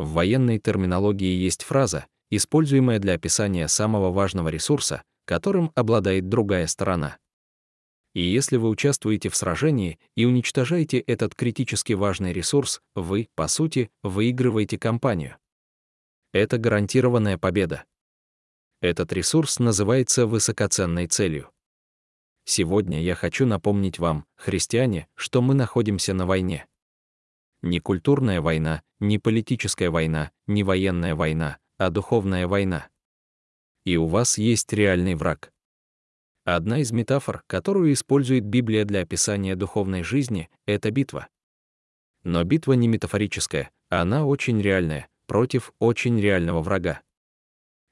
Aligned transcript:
В 0.00 0.12
военной 0.12 0.58
терминологии 0.58 1.36
есть 1.36 1.62
фраза, 1.62 2.06
используемая 2.30 2.98
для 3.00 3.12
описания 3.12 3.68
самого 3.68 4.10
важного 4.10 4.48
ресурса, 4.48 5.02
которым 5.26 5.72
обладает 5.74 6.30
другая 6.30 6.66
сторона. 6.68 7.18
И 8.14 8.22
если 8.22 8.56
вы 8.56 8.70
участвуете 8.70 9.28
в 9.28 9.36
сражении 9.36 9.98
и 10.16 10.24
уничтожаете 10.24 11.00
этот 11.00 11.34
критически 11.34 11.92
важный 11.92 12.32
ресурс, 12.32 12.80
вы, 12.94 13.28
по 13.34 13.46
сути, 13.46 13.90
выигрываете 14.02 14.78
кампанию. 14.78 15.36
Это 16.32 16.56
гарантированная 16.56 17.36
победа. 17.36 17.84
Этот 18.80 19.12
ресурс 19.12 19.58
называется 19.58 20.26
высокоценной 20.26 21.08
целью. 21.08 21.50
Сегодня 22.46 23.02
я 23.02 23.14
хочу 23.14 23.44
напомнить 23.44 23.98
вам, 23.98 24.24
христиане, 24.36 25.08
что 25.14 25.42
мы 25.42 25.52
находимся 25.52 26.14
на 26.14 26.24
войне. 26.24 26.66
Не 27.62 27.80
культурная 27.80 28.40
война, 28.40 28.82
не 29.00 29.18
политическая 29.18 29.90
война, 29.90 30.30
не 30.46 30.62
военная 30.62 31.14
война, 31.14 31.58
а 31.76 31.90
духовная 31.90 32.46
война. 32.46 32.88
И 33.84 33.96
у 33.96 34.06
вас 34.06 34.38
есть 34.38 34.72
реальный 34.72 35.14
враг. 35.14 35.52
Одна 36.44 36.78
из 36.78 36.90
метафор, 36.90 37.42
которую 37.46 37.92
использует 37.92 38.44
Библия 38.44 38.84
для 38.84 39.00
описания 39.00 39.56
духовной 39.56 40.02
жизни,— 40.02 40.48
это 40.66 40.90
битва. 40.90 41.28
Но 42.24 42.44
битва 42.44 42.72
не 42.72 42.88
метафорическая, 42.88 43.70
она 43.88 44.24
очень 44.26 44.60
реальная, 44.60 45.08
против 45.26 45.72
очень 45.78 46.18
реального 46.20 46.62
врага. 46.62 47.02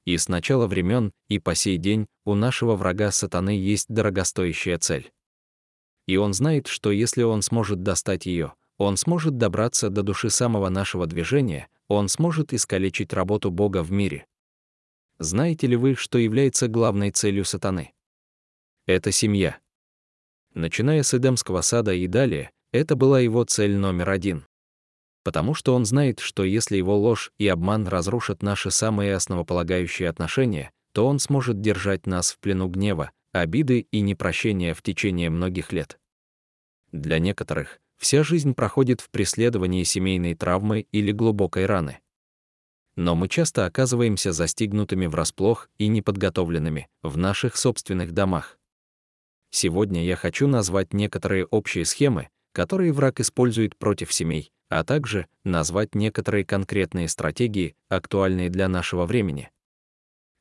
И 0.05 0.17
с 0.17 0.29
начала 0.29 0.67
времен, 0.67 1.13
и 1.29 1.39
по 1.39 1.55
сей 1.55 1.77
день 1.77 2.07
у 2.25 2.35
нашего 2.35 2.75
врага 2.75 3.11
сатаны 3.11 3.51
есть 3.51 3.89
дорогостоящая 3.89 4.79
цель. 4.79 5.13
И 6.07 6.17
он 6.17 6.33
знает, 6.33 6.67
что 6.67 6.91
если 6.91 7.23
он 7.23 7.43
сможет 7.43 7.83
достать 7.83 8.25
ее, 8.25 8.55
он 8.79 8.97
сможет 8.97 9.37
добраться 9.37 9.91
до 9.91 10.03
души 10.03 10.31
самого 10.31 10.69
нашего 10.69 11.07
движения, 11.07 11.69
он 11.89 12.09
сможет 12.09 12.55
искалечить 12.55 13.13
работу 13.13 13.51
Бога 13.51 13.83
в 13.83 13.91
мире. 13.91 14.27
Знаете 15.19 15.67
ли 15.67 15.77
вы, 15.77 15.97
что 15.97 16.17
является 16.17 16.69
главной 16.69 17.11
целью 17.11 17.45
сатаны? 17.45 17.93
Это 18.87 19.11
семья. 19.11 19.59
Начиная 20.55 21.03
с 21.03 21.13
Эдемского 21.13 21.61
сада 21.61 21.93
и 21.93 22.07
далее, 22.07 22.53
это 22.73 22.95
была 22.95 23.21
его 23.21 23.45
цель 23.45 23.77
номер 23.77 24.11
один. 24.11 24.47
Потому 25.25 25.55
что 25.55 25.75
он 25.75 25.85
знает, 25.85 26.21
что 26.21 26.45
если 26.45 26.77
его 26.77 26.97
ложь 26.97 27.33
и 27.37 27.49
обман 27.49 27.89
разрушат 27.89 28.43
наши 28.43 28.71
самые 28.71 29.15
основополагающие 29.15 30.09
отношения, 30.09 30.71
то 30.93 31.07
он 31.07 31.19
сможет 31.19 31.61
держать 31.61 32.07
нас 32.07 32.33
в 32.33 32.39
плену 32.39 32.69
гнева, 32.69 33.11
обиды 33.33 33.87
и 33.91 34.01
непрощения 34.01 34.73
в 34.73 34.83
течение 34.83 35.31
многих 35.31 35.73
лет. 35.73 35.99
Для 36.93 37.19
некоторых 37.19 37.81
Вся 37.99 38.23
жизнь 38.23 38.55
проходит 38.55 39.01
в 39.01 39.11
преследовании 39.11 39.83
семейной 39.83 40.35
травмы 40.35 40.87
или 40.93 41.13
глубокой 41.13 41.67
раны. 41.67 41.99
Но 42.97 43.15
мы 43.15 43.29
часто 43.29 43.67
оказываемся 43.67 44.33
застигнутыми 44.33 45.07
врасплох 45.07 45.69
и 45.79 45.89
неподготовленными 45.89 46.89
в 47.03 47.17
наших 47.17 47.57
собственных 47.57 48.13
домах. 48.13 48.59
Сегодня 49.51 50.05
я 50.05 50.17
хочу 50.17 50.47
назвать 50.47 50.93
некоторые 50.93 51.45
общие 51.47 51.85
схемы, 51.85 52.29
которые 52.53 52.93
враг 52.93 53.21
использует 53.21 53.77
против 53.77 54.13
семей, 54.13 54.53
а 54.69 54.85
также 54.85 55.27
назвать 55.45 55.95
некоторые 55.95 56.45
конкретные 56.45 57.09
стратегии, 57.09 57.77
актуальные 57.89 58.51
для 58.51 58.69
нашего 58.69 59.07
времени. 59.07 59.51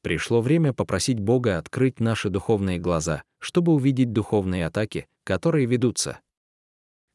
Пришло 0.03 0.41
время 0.41 0.73
попросить 0.73 1.19
Бога 1.19 1.57
открыть 1.57 1.99
наши 1.99 2.29
духовные 2.29 2.79
глаза, 2.79 3.23
чтобы 3.39 3.73
увидеть 3.73 4.13
духовные 4.13 4.65
атаки, 4.65 5.07
которые 5.23 5.65
ведутся. 5.65 6.19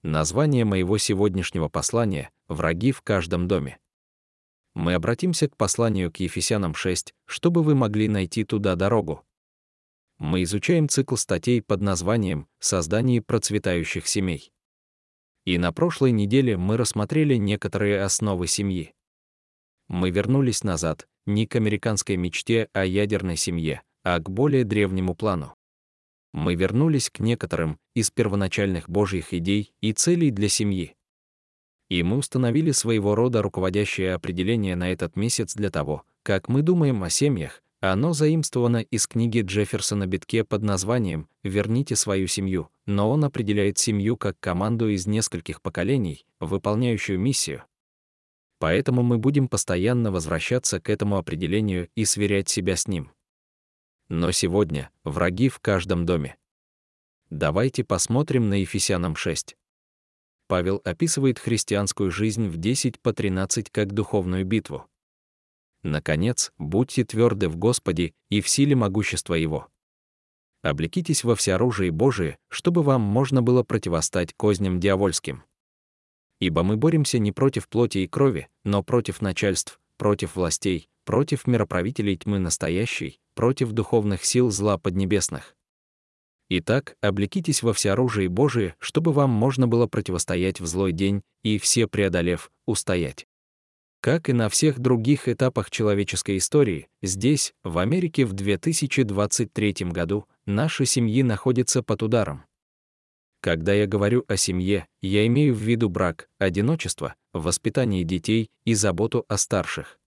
Название 0.05 0.65
моего 0.65 0.99
сегодняшнего 0.99 1.69
послания— 1.69 2.33
«Враги 2.49 2.91
в 2.91 3.03
каждом 3.03 3.47
доме». 3.47 3.79
Мы 4.75 4.95
обратимся 4.95 5.49
к 5.49 5.57
посланию 5.57 6.11
к 6.11 6.17
Ефесянам 6.17 6.75
6, 6.75 7.15
чтобы 7.25 7.63
вы 7.63 7.77
могли 7.77 8.09
найти 8.09 8.43
туда 8.43 8.75
дорогу. 8.75 9.25
Мы 10.19 10.43
изучаем 10.43 10.89
цикл 10.89 11.15
статей 11.15 11.63
под 11.63 11.83
названием 11.83 12.49
«Создание 12.59 13.23
процветающих 13.23 14.09
семей». 14.09 14.53
И 15.45 15.57
на 15.57 15.73
прошлой 15.73 16.11
неделе 16.11 16.57
мы 16.57 16.77
рассмотрели 16.77 17.37
некоторые 17.37 18.03
основы 18.03 18.49
семьи. 18.49 18.95
Мы 19.87 20.11
вернулись 20.11 20.65
назад, 20.65 21.07
не 21.27 21.47
к 21.47 21.55
американской 21.55 22.17
мечте 22.17 22.69
о 22.73 22.85
ядерной 22.85 23.37
семье, 23.37 23.83
а 24.03 24.19
к 24.19 24.29
более 24.29 24.65
древнему 24.65 25.15
плану 25.15 25.55
мы 26.33 26.55
вернулись 26.55 27.11
к 27.11 27.21
некоторым 27.21 27.79
из 27.95 28.11
первоначальных 28.11 28.89
божьих 28.89 29.35
идей 29.35 29.73
и 29.81 29.93
целей 29.93 30.31
для 30.31 30.49
семьи. 30.49 30.95
И 31.89 32.03
мы 32.03 32.17
установили 32.17 32.71
своего 32.71 33.15
рода 33.15 33.43
руководящее 33.43 34.15
определение 34.15 34.77
на 34.77 34.91
этот 34.93 35.15
месяц 35.17 35.55
для 35.55 35.71
того, 35.71 36.05
как 36.23 36.49
мы 36.49 36.63
думаем 36.63 37.03
о 37.03 37.11
семьях, 37.11 37.63
оно 37.81 38.13
заимствовано 38.13 38.77
из 38.77 39.09
книги 39.09 39.41
Джефферсона 39.41 40.07
Битке 40.07 40.45
под 40.45 40.63
названием 40.63 41.29
«Верните 41.43 41.97
свою 41.97 42.29
семью», 42.29 42.69
но 42.87 43.11
он 43.11 43.25
определяет 43.25 43.77
семью 43.77 44.17
как 44.17 44.39
команду 44.39 44.89
из 44.89 45.09
нескольких 45.09 45.61
поколений, 45.61 46.25
выполняющую 46.39 47.19
миссию. 47.19 47.65
Поэтому 48.61 49.03
мы 49.03 49.19
будем 49.19 49.49
постоянно 49.49 50.13
возвращаться 50.13 50.81
к 50.81 50.89
этому 50.89 51.17
определению 51.17 51.89
и 51.97 52.05
сверять 52.05 52.49
себя 52.49 52.77
с 52.77 52.87
ним. 52.87 53.11
Но 54.15 54.31
сегодня 54.31 54.91
враги 55.05 55.49
в 55.49 55.59
каждом 55.59 56.05
доме. 56.05 56.37
Давайте 57.31 57.83
посмотрим 57.83 58.51
на 58.51 58.61
Ефесянам 58.61 59.17
6. 59.17 59.57
Павел 60.49 60.83
описывает 60.85 61.39
христианскую 61.39 62.11
жизнь 62.11 62.47
в 62.47 62.59
10 62.59 63.01
по 63.01 63.15
13 63.15 63.71
как 63.71 63.95
духовную 63.95 64.45
битву. 64.45 64.87
Наконец, 65.83 66.53
будьте 66.59 67.05
тверды 67.05 67.49
в 67.49 67.57
Господе 67.57 68.13
и 68.29 68.43
в 68.43 68.51
силе 68.51 68.77
могущества 68.77 69.33
Его. 69.33 69.69
Облекитесь 70.61 71.25
во 71.25 71.35
всеоружие 71.35 71.91
Божие, 71.91 72.37
чтобы 72.51 72.83
вам 72.83 73.01
можно 73.01 73.41
было 73.41 73.63
противостать 73.63 74.35
козням 74.35 74.79
дьявольским. 74.79 75.43
Ибо 76.39 76.63
мы 76.63 76.77
боремся 76.77 77.19
не 77.19 77.33
против 77.33 77.67
плоти 77.67 78.01
и 78.01 78.09
крови, 78.09 78.51
но 78.63 78.83
против 78.83 79.23
начальств, 79.23 79.81
против 79.97 80.37
властей, 80.37 80.91
против 81.05 81.47
мироправителей 81.47 82.17
тьмы 82.17 82.39
настоящей, 82.39 83.21
против 83.35 83.73
духовных 83.73 84.25
сил 84.25 84.51
зла 84.51 84.79
поднебесных. 84.79 85.57
Итак, 86.49 86.97
облекитесь 87.01 87.63
во 87.63 87.73
всеоружие 87.73 88.29
Божие, 88.29 88.75
чтобы 88.79 89.13
вам 89.13 89.31
можно 89.31 89.67
было 89.67 89.87
противостоять 89.87 90.61
в 90.61 90.67
злой 90.67 90.93
день 90.93 91.23
и, 91.43 91.59
все 91.59 91.87
преодолев, 91.87 92.51
устоять. 92.67 93.27
Как 94.03 94.29
и 94.29 94.33
на 94.33 94.49
всех 94.49 94.81
других 94.81 95.29
этапах 95.29 95.71
человеческой 95.71 96.39
истории, 96.39 96.89
здесь, 97.01 97.55
в 97.63 97.79
Америке 97.79 98.27
в 98.27 98.33
2023 98.33 99.75
году, 99.93 100.27
наши 100.45 100.87
семьи 100.87 101.23
находятся 101.23 101.83
под 101.83 102.03
ударом. 102.03 102.45
Когда 103.41 103.73
я 103.73 103.87
говорю 103.87 104.25
о 104.29 104.37
семье, 104.37 104.87
я 105.01 105.27
имею 105.27 105.55
в 105.55 105.59
виду 105.59 105.89
брак, 105.89 106.29
одиночество, 106.39 107.15
воспитание 107.33 108.05
детей 108.05 108.51
и 108.65 108.75
заботу 108.75 109.25
о 109.29 109.39
старших. 109.39 109.99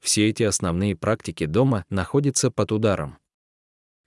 Все 0.00 0.28
эти 0.28 0.42
основные 0.42 0.96
практики 0.96 1.46
дома 1.46 1.84
находятся 1.90 2.50
под 2.50 2.72
ударом. 2.72 3.18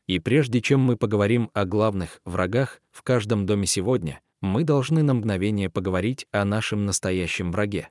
И 0.07 0.19
прежде 0.19 0.61
чем 0.61 0.81
мы 0.81 0.97
поговорим 0.97 1.49
о 1.53 1.65
главных 1.65 2.19
врагах 2.25 2.81
в 2.91 3.03
каждом 3.03 3.45
доме 3.45 3.65
сегодня, 3.67 4.21
мы 4.41 4.63
должны 4.63 5.03
на 5.03 5.13
мгновение 5.13 5.69
поговорить 5.69 6.27
о 6.31 6.43
нашем 6.43 6.85
настоящем 6.85 7.51
враге. 7.51 7.89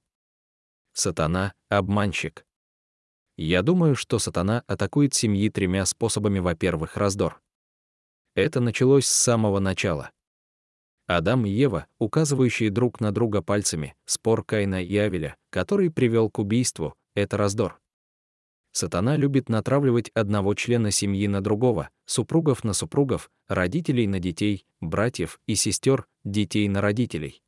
Сатана— 0.93 1.55
обманщик. 1.71 2.45
Я 3.39 3.63
думаю, 3.63 3.97
что 3.97 4.19
сатана 4.19 4.63
атакует 4.67 5.15
семьи 5.15 5.49
тремя 5.49 5.87
способами. 5.87 6.39
Во-первых, 6.39 6.99
раздор. 6.99 7.41
Это 8.35 8.61
началось 8.61 9.07
с 9.07 9.13
самого 9.13 9.59
начала. 9.59 10.11
Адам 11.07 11.47
и 11.47 11.51
Ева, 11.51 11.87
указывающие 11.99 12.71
друг 12.71 13.01
на 13.01 13.13
друга 13.13 13.43
пальцами, 13.43 13.95
спор 14.05 14.45
Каина 14.45 14.83
и 14.83 14.97
Авеля, 14.97 15.37
который 15.51 15.91
привел 15.91 16.31
к 16.31 16.39
убийству, 16.39 16.95
это 17.15 17.37
раздор. 17.37 17.81
Сатана 18.73 19.17
любит 19.17 19.49
натравливать 19.49 20.11
одного 20.15 20.55
члена 20.55 20.91
семьи 20.91 21.27
на 21.29 21.43
другого, 21.43 21.91
супругов 22.07 22.65
на 22.65 22.73
супругов, 22.73 23.31
родителей 23.47 24.07
на 24.07 24.19
детей, 24.19 24.67
братьев 24.81 25.41
и 25.47 25.55
сестер, 25.55 26.07
детей 26.25 26.69
на 26.69 26.81
родителей. 26.81 27.43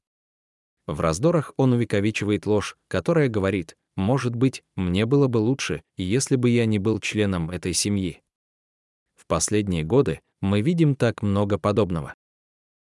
В 0.86 1.00
раздорах 1.00 1.54
он 1.56 1.72
увековечивает 1.72 2.44
ложь, 2.44 2.76
которая 2.88 3.28
говорит, 3.28 3.76
«Может 3.96 4.36
быть, 4.36 4.64
мне 4.76 5.06
было 5.06 5.28
бы 5.28 5.38
лучше, 5.38 5.82
если 5.96 6.36
бы 6.36 6.50
я 6.50 6.66
не 6.66 6.78
был 6.78 7.00
членом 7.00 7.48
этой 7.50 7.72
семьи». 7.72 8.22
В 9.14 9.26
последние 9.26 9.82
годы 9.82 10.20
мы 10.42 10.60
видим 10.60 10.94
так 10.94 11.22
много 11.22 11.58
подобного. 11.58 12.14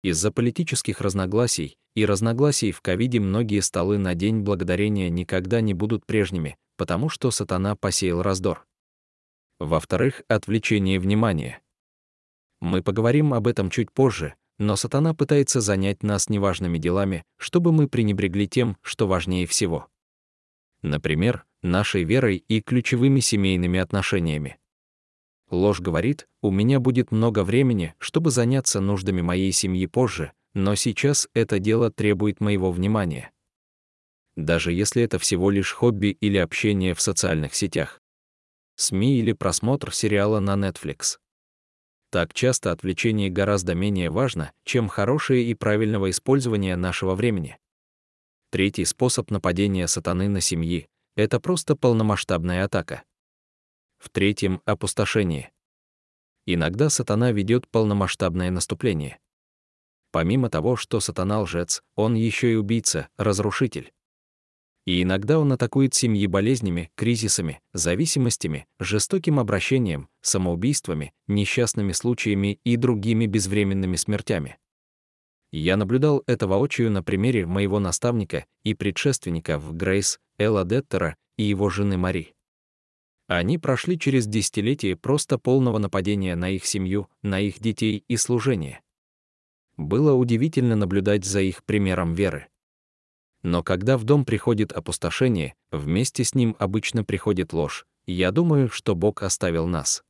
Из-за 0.05 0.31
политических 0.31 1.01
разногласий 1.01 1.79
и 1.95 2.05
разногласий 2.05 2.73
в 2.73 2.83
ковиде 2.83 3.21
многие 3.21 3.61
столы 3.61 3.97
на 3.97 4.15
День 4.15 4.41
Благодарения 4.41 5.09
никогда 5.09 5.63
не 5.63 5.73
будут 5.73 6.05
прежними, 6.05 6.59
потому 6.77 7.09
что 7.09 7.31
сатана 7.31 7.75
посеял 7.75 8.21
раздор. 8.21 8.67
Во-вторых, 9.59 10.21
отвлечение 10.29 11.01
внимания. 11.01 11.63
Мы 12.61 12.83
поговорим 12.83 13.33
об 13.33 13.47
этом 13.47 13.71
чуть 13.71 13.91
позже, 13.91 14.35
но 14.59 14.77
сатана 14.77 15.15
пытается 15.15 15.63
занять 15.63 16.03
нас 16.03 16.29
неважными 16.29 16.77
делами, 16.77 17.25
чтобы 17.39 17.73
мы 17.73 17.89
пренебрегли 17.89 18.47
тем, 18.47 18.77
что 18.83 19.07
важнее 19.07 19.47
всего. 19.47 19.89
Например, 20.83 21.47
нашей 21.63 22.05
верой 22.05 22.45
и 22.47 22.61
ключевыми 22.61 23.21
семейными 23.21 23.81
отношениями. 23.81 24.59
Ложь 25.55 25.79
говорит, 25.79 26.27
у 26.43 26.51
меня 26.51 26.81
будет 26.81 27.13
много 27.13 27.45
времени, 27.45 27.95
чтобы 27.99 28.33
заняться 28.33 28.81
нуждами 28.81 29.21
моей 29.21 29.53
семьи 29.53 29.87
позже, 29.87 30.33
но 30.53 30.75
сейчас 30.75 31.29
это 31.33 31.61
дело 31.61 31.93
требует 31.93 32.41
моего 32.41 32.73
внимания. 32.73 33.31
Даже 34.35 34.73
если 34.73 35.05
это 35.05 35.21
всего 35.21 35.51
лишь 35.51 35.73
хобби 35.73 36.09
или 36.09 36.39
общение 36.39 36.93
в 36.93 37.01
социальных 37.01 37.55
сетях. 37.55 38.01
СМИ 38.75 39.21
или 39.21 39.33
просмотр 39.33 39.95
сериала 39.95 40.41
на 40.41 40.57
Netflix. 40.57 41.19
Так 42.11 42.35
часто 42.35 42.73
отвлечение 42.73 43.31
гораздо 43.31 43.77
менее 43.77 44.11
важно, 44.11 44.51
чем 44.65 44.89
хорошее 44.89 45.45
и 45.45 45.55
правильного 45.55 46.11
использования 46.11 46.75
нашего 46.75 47.15
времени. 47.15 47.59
Третий 48.51 48.85
способ 48.85 49.31
нападения 49.31 49.87
сатаны 49.87 50.29
на 50.29 50.41
семьи— 50.41 50.89
это 51.17 51.39
просто 51.39 51.77
полномасштабная 51.77 52.65
атака. 52.65 53.05
В 54.05 54.11
третьем— 54.11 54.61
опустошение. 54.67 55.51
Иногда 56.45 56.91
сатана 56.91 57.33
ведет 57.33 57.67
полномасштабное 57.69 58.51
наступление. 58.51 59.19
Помимо 60.13 60.51
того, 60.51 60.77
что 60.77 61.01
сатана 61.01 61.41
лжец, 61.41 61.83
он 61.95 62.13
еще 62.15 62.53
и 62.53 62.57
убийца, 62.57 63.09
разрушитель. 63.17 63.95
И 64.85 65.03
иногда 65.03 65.39
он 65.39 65.51
атакует 65.55 65.95
семьи 65.95 66.27
болезнями, 66.27 66.93
кризисами, 66.97 67.63
зависимостями, 67.73 68.67
жестоким 68.79 69.41
обращением, 69.41 70.11
самоубийствами, 70.21 71.15
несчастными 71.27 71.93
случаями 71.93 72.61
и 72.63 72.77
другими 72.77 73.25
безвременными 73.25 73.97
смертями. 73.97 74.59
Я 75.51 75.79
наблюдал 75.79 76.23
это 76.27 76.47
воочию 76.47 76.91
на 76.91 77.03
примере 77.03 77.47
моего 77.47 77.79
наставника 77.79 78.45
и 78.65 78.75
предшественника 78.75 79.59
в 79.59 79.75
Грейс, 79.75 80.21
Элла 80.37 80.67
Деттера 80.67 81.17
и 81.39 81.45
его 81.45 81.71
жены 81.71 81.97
Мари. 81.97 82.34
Они 83.35 83.59
прошли 83.59 83.99
через 83.99 84.29
десятилетия 84.29 84.95
просто 84.95 85.39
полного 85.39 85.79
нападения 85.79 86.37
на 86.37 86.51
их 86.51 86.65
семью, 86.65 87.09
на 87.23 87.41
их 87.41 87.59
детей 87.59 88.05
и 88.07 88.17
служение. 88.17 88.81
Было 89.77 90.13
удивительно 90.13 90.77
наблюдать 90.77 91.25
за 91.25 91.41
их 91.41 91.65
примером 91.65 92.15
веры. 92.15 92.47
Но 93.43 93.65
когда 93.65 93.99
в 93.99 94.05
дом 94.05 94.25
приходит 94.25 94.71
опустошение, 94.71 95.57
вместе 95.73 96.23
с 96.23 96.37
ним 96.37 96.55
обычно 96.61 97.03
приходит 97.03 97.53
ложь. 97.53 97.87
Я 98.07 98.31
думаю, 98.31 98.69
что 98.69 98.95
Бог 98.95 99.25
оставил 99.25 99.67
нас. 99.67 100.05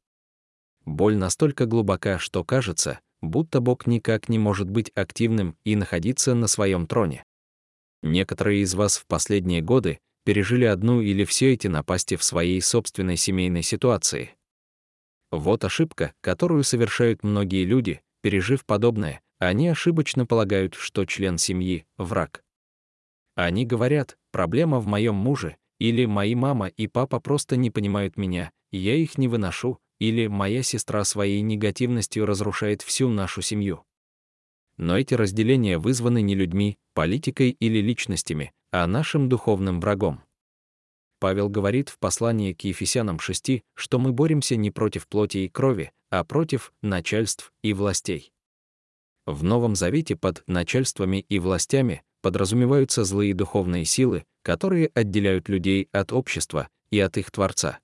Боль 0.84 1.16
настолько 1.16 1.64
глубока, 1.64 2.18
что 2.18 2.44
кажется, 2.44 3.00
будто 3.22 3.62
Бог 3.62 3.86
никак 3.86 4.28
не 4.28 4.38
может 4.38 4.68
быть 4.68 4.92
активным 4.94 5.56
и 5.64 5.76
находиться 5.76 6.34
на 6.34 6.46
своем 6.46 6.86
троне. 6.86 7.24
Некоторые 8.02 8.60
из 8.60 8.74
вас 8.74 8.98
в 8.98 9.06
последние 9.06 9.62
годы 9.62 9.98
пережили 10.24 10.64
одну 10.64 11.00
или 11.00 11.24
все 11.24 11.52
эти 11.52 11.68
напасти 11.68 12.16
в 12.16 12.24
своей 12.24 12.60
собственной 12.60 13.16
семейной 13.16 13.62
ситуации. 13.62 14.30
Вот 15.30 15.64
ошибка, 15.64 16.14
которую 16.20 16.64
совершают 16.64 17.22
многие 17.22 17.64
люди, 17.64 18.00
пережив 18.22 18.64
подобное, 18.64 19.20
они 19.38 19.68
ошибочно 19.68 20.26
полагают, 20.26 20.74
что 20.74 21.04
член 21.04 21.38
семьи— 21.38 21.86
враг. 21.98 22.42
Они 23.34 23.66
говорят, 23.66 24.16
проблема 24.30 24.78
в 24.80 24.86
моем 24.86 25.14
муже, 25.14 25.56
или 25.78 26.04
мои 26.04 26.34
мама 26.34 26.68
и 26.68 26.86
папа 26.86 27.20
просто 27.20 27.56
не 27.56 27.70
понимают 27.70 28.16
меня, 28.16 28.52
я 28.70 28.94
их 28.94 29.18
не 29.18 29.28
выношу, 29.28 29.78
или 29.98 30.26
моя 30.28 30.62
сестра 30.62 31.04
своей 31.04 31.40
негативностью 31.40 32.26
разрушает 32.26 32.82
всю 32.82 33.08
нашу 33.08 33.42
семью. 33.42 33.84
Но 34.76 34.98
эти 34.98 35.14
разделения 35.14 35.78
вызваны 35.78 36.22
не 36.22 36.34
людьми, 36.34 36.78
политикой 36.94 37.50
или 37.50 37.78
личностями, 37.78 38.52
а 38.74 38.88
нашим 38.88 39.28
духовным 39.28 39.80
врагом. 39.80 40.20
Павел 41.20 41.48
говорит 41.48 41.90
в 41.90 41.98
послании 42.00 42.52
к 42.54 42.62
Ефесянам 42.64 43.20
6, 43.20 43.62
что 43.72 44.00
мы 44.00 44.10
боремся 44.10 44.56
не 44.56 44.72
против 44.72 45.06
плоти 45.06 45.38
и 45.38 45.48
крови, 45.48 45.92
а 46.10 46.24
против 46.24 46.72
начальств 46.82 47.52
и 47.62 47.72
властей. 47.72 48.32
В 49.26 49.44
Новом 49.44 49.76
Завете 49.76 50.16
под 50.16 50.42
начальствами 50.48 51.24
и 51.28 51.38
властями 51.38 52.02
подразумеваются 52.20 53.04
злые 53.04 53.32
духовные 53.32 53.84
силы, 53.84 54.24
которые 54.42 54.90
отделяют 54.92 55.48
людей 55.48 55.88
от 55.92 56.12
общества 56.12 56.68
и 56.90 56.98
от 56.98 57.16
их 57.16 57.30
Творца. 57.30 57.78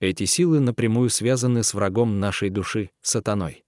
Эти 0.00 0.26
силы 0.26 0.60
напрямую 0.60 1.10
связаны 1.10 1.64
с 1.64 1.74
врагом 1.74 2.20
нашей 2.20 2.50
души, 2.50 2.90
сатаной. 3.02 3.64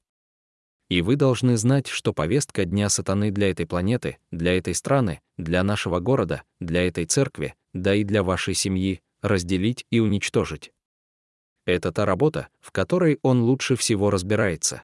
И 0.90 1.02
вы 1.02 1.14
должны 1.14 1.56
знать, 1.56 1.86
что 1.86 2.12
повестка 2.12 2.64
Дня 2.64 2.88
Сатаны 2.88 3.30
для 3.30 3.50
этой 3.50 3.64
планеты, 3.64 4.18
для 4.32 4.58
этой 4.58 4.74
страны, 4.74 5.20
для 5.38 5.62
нашего 5.62 6.00
города, 6.00 6.42
для 6.58 6.86
этой 6.86 7.06
церкви, 7.06 7.54
да 7.72 7.94
и 7.94 8.02
для 8.02 8.24
вашей 8.24 8.54
семьи— 8.54 9.00
разделить 9.22 9.86
и 9.90 10.00
уничтожить. 10.00 10.72
Это 11.64 11.92
та 11.92 12.04
работа, 12.04 12.48
в 12.60 12.72
которой 12.72 13.20
он 13.22 13.42
лучше 13.42 13.76
всего 13.76 14.10
разбирается. 14.10 14.82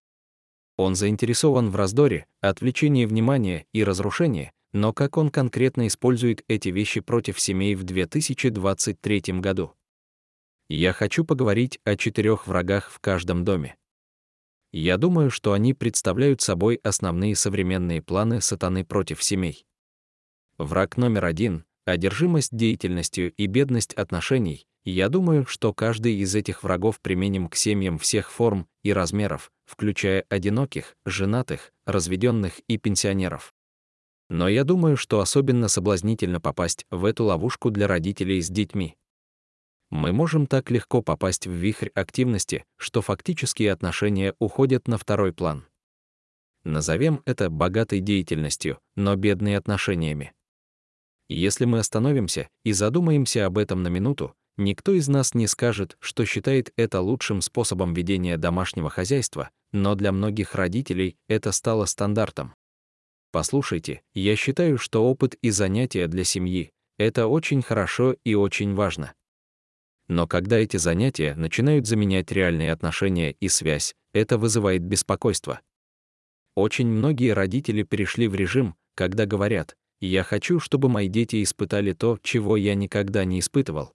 Он 0.77 0.95
заинтересован 0.95 1.71
в 1.71 1.77
раздоре, 1.77 2.27
отвлечении 2.41 3.05
внимания 3.05 3.67
и 3.73 3.83
разрушении, 3.83 4.53
но 4.73 4.93
как 4.93 5.17
он 5.17 5.31
конкретно 5.31 5.89
использует 5.89 6.45
эти 6.47 6.69
вещи 6.69 7.01
против 7.01 7.41
семей 7.41 7.75
в 7.75 7.83
2023 7.83 9.41
году? 9.41 9.73
Я 10.69 10.93
хочу 10.93 11.25
поговорить 11.25 11.81
о 11.83 11.97
четырех 11.97 12.47
врагах 12.47 12.91
в 12.91 13.01
каждом 13.01 13.45
доме. 13.45 13.77
Я 14.79 14.99
думаю, 14.99 15.31
что 15.31 15.55
они 15.55 15.73
представляют 15.73 16.43
собой 16.43 16.81
основные 16.83 17.35
современные 17.35 18.03
планы 18.03 18.43
сатаны 18.43 18.85
против 18.85 19.23
семей. 19.23 19.65
Враг 20.59 20.99
номер 20.99 21.25
один— 21.25 21.65
одержимость 21.87 22.55
деятельностью 22.55 23.33
и 23.33 23.47
бедность 23.47 23.95
отношений. 23.95 24.67
Я 24.85 25.09
думаю, 25.09 25.47
что 25.47 25.73
каждый 25.73 26.17
из 26.17 26.35
этих 26.35 26.63
врагов 26.63 27.01
применим 27.01 27.49
к 27.49 27.57
семьям 27.57 27.97
всех 27.97 28.31
форм 28.31 28.69
и 28.83 28.93
размеров, 28.93 29.51
включая 29.65 30.27
одиноких, 30.29 30.95
женатых, 31.07 31.73
разведенных 31.87 32.59
и 32.69 32.77
пенсионеров. 32.77 33.55
Но 34.29 34.47
я 34.47 34.63
думаю, 34.63 34.99
что 34.99 35.21
особенно 35.21 35.69
соблазнительно 35.69 36.39
попасть 36.39 36.85
в 36.91 37.07
эту 37.07 37.25
ловушку 37.25 37.71
для 37.71 37.89
родителей 37.89 38.43
с 38.43 38.51
детьми. 38.51 38.99
Мы 39.91 40.13
можем 40.13 40.47
так 40.47 40.71
легко 40.71 41.01
попасть 41.01 41.47
в 41.47 41.53
вихрь 41.53 41.91
активности, 41.95 42.65
что 42.77 43.03
фактические 43.03 43.73
отношения 43.73 44.35
уходят 44.39 44.89
на 44.89 44.99
второй 44.99 45.33
план. 45.33 45.67
Назовем 46.65 47.23
это 47.25 47.49
богатой 47.49 48.01
деятельностью, 48.01 48.81
но 48.97 49.15
бедной 49.15 49.57
отношениями. 49.57 50.33
Если 51.29 51.65
мы 51.65 51.79
остановимся 51.79 52.49
и 52.65 52.73
задумаемся 52.73 53.47
об 53.47 53.59
этом 53.59 53.85
на 53.85 53.89
минуту, 53.89 54.35
никто 54.57 54.93
из 54.93 55.07
нас 55.07 55.35
не 55.35 55.47
скажет, 55.47 55.97
что 56.01 56.25
считает 56.25 56.73
это 56.77 57.01
лучшим 57.01 57.41
способом 57.41 57.95
ведения 57.95 58.37
домашнего 58.37 58.91
хозяйства, 58.91 59.51
но 59.73 59.95
для 59.95 60.11
многих 60.11 60.57
родителей 60.57 61.17
это 61.29 61.53
стало 61.53 61.85
стандартом. 61.85 62.55
Послушайте, 63.31 64.03
я 64.15 64.35
считаю, 64.35 64.79
что 64.79 65.05
опыт 65.05 65.37
и 65.43 65.51
занятия 65.51 66.09
для 66.09 66.25
семьи— 66.25 66.73
это 66.99 67.29
очень 67.29 67.63
хорошо 67.63 68.17
и 68.25 68.35
очень 68.35 68.75
важно. 68.75 69.15
Но 70.09 70.27
когда 70.27 70.59
эти 70.59 70.77
занятия 70.77 71.35
начинают 71.35 71.87
заменять 71.87 72.31
реальные 72.31 72.73
отношения 72.73 73.33
и 73.33 73.49
связь, 73.49 73.95
это 74.13 74.39
вызывает 74.39 74.83
беспокойство. 74.83 75.61
Очень 76.55 76.87
многие 76.87 77.33
родители 77.33 77.83
перешли 77.83 78.29
в 78.29 78.35
режим, 78.35 78.77
когда 78.95 79.27
говорят, 79.27 79.77
«Я 80.01 80.23
хочу, 80.23 80.61
чтобы 80.61 80.89
мои 80.89 81.09
дети 81.09 81.43
испытали 81.43 81.93
то, 81.93 82.19
чего 82.23 82.57
я 82.57 82.75
никогда 82.75 83.25
не 83.25 83.41
испытывал». 83.41 83.93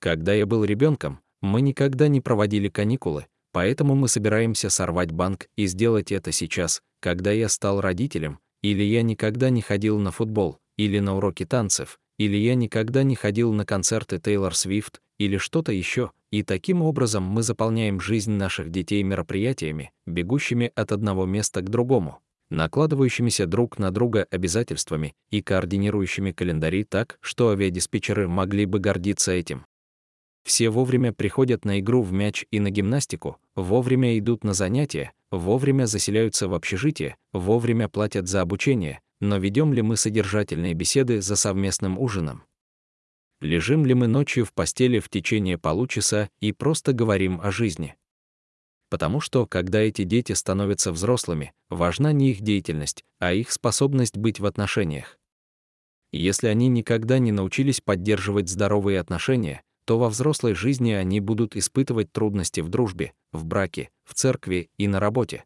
Когда 0.00 0.32
я 0.32 0.46
был 0.46 0.64
ребенком, 0.64 1.20
мы 1.42 1.60
никогда 1.60 2.08
не 2.08 2.20
проводили 2.20 2.68
каникулы, 2.68 3.26
поэтому 3.52 3.94
мы 3.94 4.08
собираемся 4.08 4.70
сорвать 4.70 5.12
банк 5.12 5.48
и 5.56 5.66
сделать 5.66 6.10
это 6.10 6.32
сейчас, 6.32 6.82
когда 7.00 7.30
я 7.32 7.48
стал 7.48 7.80
родителем, 7.80 8.38
или 8.62 8.82
я 8.82 9.02
никогда 9.02 9.50
не 9.50 9.60
ходил 9.60 9.98
на 9.98 10.10
футбол, 10.10 10.58
или 10.76 10.98
на 10.98 11.16
уроки 11.16 11.44
танцев, 11.44 11.98
или 12.18 12.36
я 12.36 12.54
никогда 12.54 13.02
не 13.02 13.14
ходил 13.14 13.52
на 13.52 13.64
концерты 13.64 14.18
Тейлор 14.18 14.54
Свифт, 14.54 15.00
или 15.20 15.36
что-то 15.36 15.70
еще, 15.70 16.12
и 16.30 16.42
таким 16.42 16.80
образом 16.80 17.24
мы 17.24 17.42
заполняем 17.42 18.00
жизнь 18.00 18.32
наших 18.32 18.70
детей 18.70 19.02
мероприятиями, 19.02 19.92
бегущими 20.06 20.72
от 20.74 20.92
одного 20.92 21.26
места 21.26 21.60
к 21.60 21.68
другому, 21.68 22.20
накладывающимися 22.48 23.46
друг 23.46 23.78
на 23.78 23.90
друга 23.90 24.26
обязательствами 24.30 25.14
и 25.30 25.42
координирующими 25.42 26.32
календари 26.32 26.84
так, 26.84 27.18
что 27.20 27.50
авиадиспетчеры 27.50 28.28
могли 28.28 28.64
бы 28.64 28.78
гордиться 28.78 29.32
этим. 29.32 29.66
Все 30.42 30.70
вовремя 30.70 31.12
приходят 31.12 31.66
на 31.66 31.80
игру 31.80 32.00
в 32.00 32.12
мяч 32.12 32.46
и 32.50 32.58
на 32.58 32.70
гимнастику, 32.70 33.36
вовремя 33.54 34.18
идут 34.18 34.42
на 34.42 34.54
занятия, 34.54 35.12
вовремя 35.30 35.84
заселяются 35.84 36.48
в 36.48 36.54
общежитие, 36.54 37.16
вовремя 37.34 37.90
платят 37.90 38.26
за 38.26 38.40
обучение, 38.40 39.00
но 39.20 39.36
ведем 39.36 39.74
ли 39.74 39.82
мы 39.82 39.98
содержательные 39.98 40.72
беседы 40.72 41.20
за 41.20 41.36
совместным 41.36 41.98
ужином? 41.98 42.44
Лежим 43.40 43.86
ли 43.86 43.94
мы 43.94 44.06
ночью 44.06 44.44
в 44.44 44.52
постели 44.52 44.98
в 44.98 45.08
течение 45.08 45.56
получаса 45.56 46.28
и 46.40 46.52
просто 46.52 46.92
говорим 46.92 47.40
о 47.42 47.50
жизни? 47.50 47.96
Потому 48.90 49.20
что, 49.20 49.46
когда 49.46 49.80
эти 49.80 50.04
дети 50.04 50.32
становятся 50.32 50.92
взрослыми, 50.92 51.54
важна 51.70 52.12
не 52.12 52.32
их 52.32 52.42
деятельность, 52.42 53.04
а 53.18 53.32
их 53.32 53.50
способность 53.50 54.18
быть 54.18 54.40
в 54.40 54.46
отношениях. 54.46 55.18
Если 56.12 56.48
они 56.48 56.68
никогда 56.68 57.18
не 57.18 57.32
научились 57.32 57.80
поддерживать 57.80 58.48
здоровые 58.48 59.00
отношения, 59.00 59.62
то 59.86 59.98
во 59.98 60.10
взрослой 60.10 60.54
жизни 60.54 60.92
они 60.92 61.20
будут 61.20 61.56
испытывать 61.56 62.12
трудности 62.12 62.60
в 62.60 62.68
дружбе, 62.68 63.14
в 63.32 63.46
браке, 63.46 63.90
в 64.04 64.14
церкви 64.14 64.70
и 64.76 64.86
на 64.86 65.00
работе. 65.00 65.44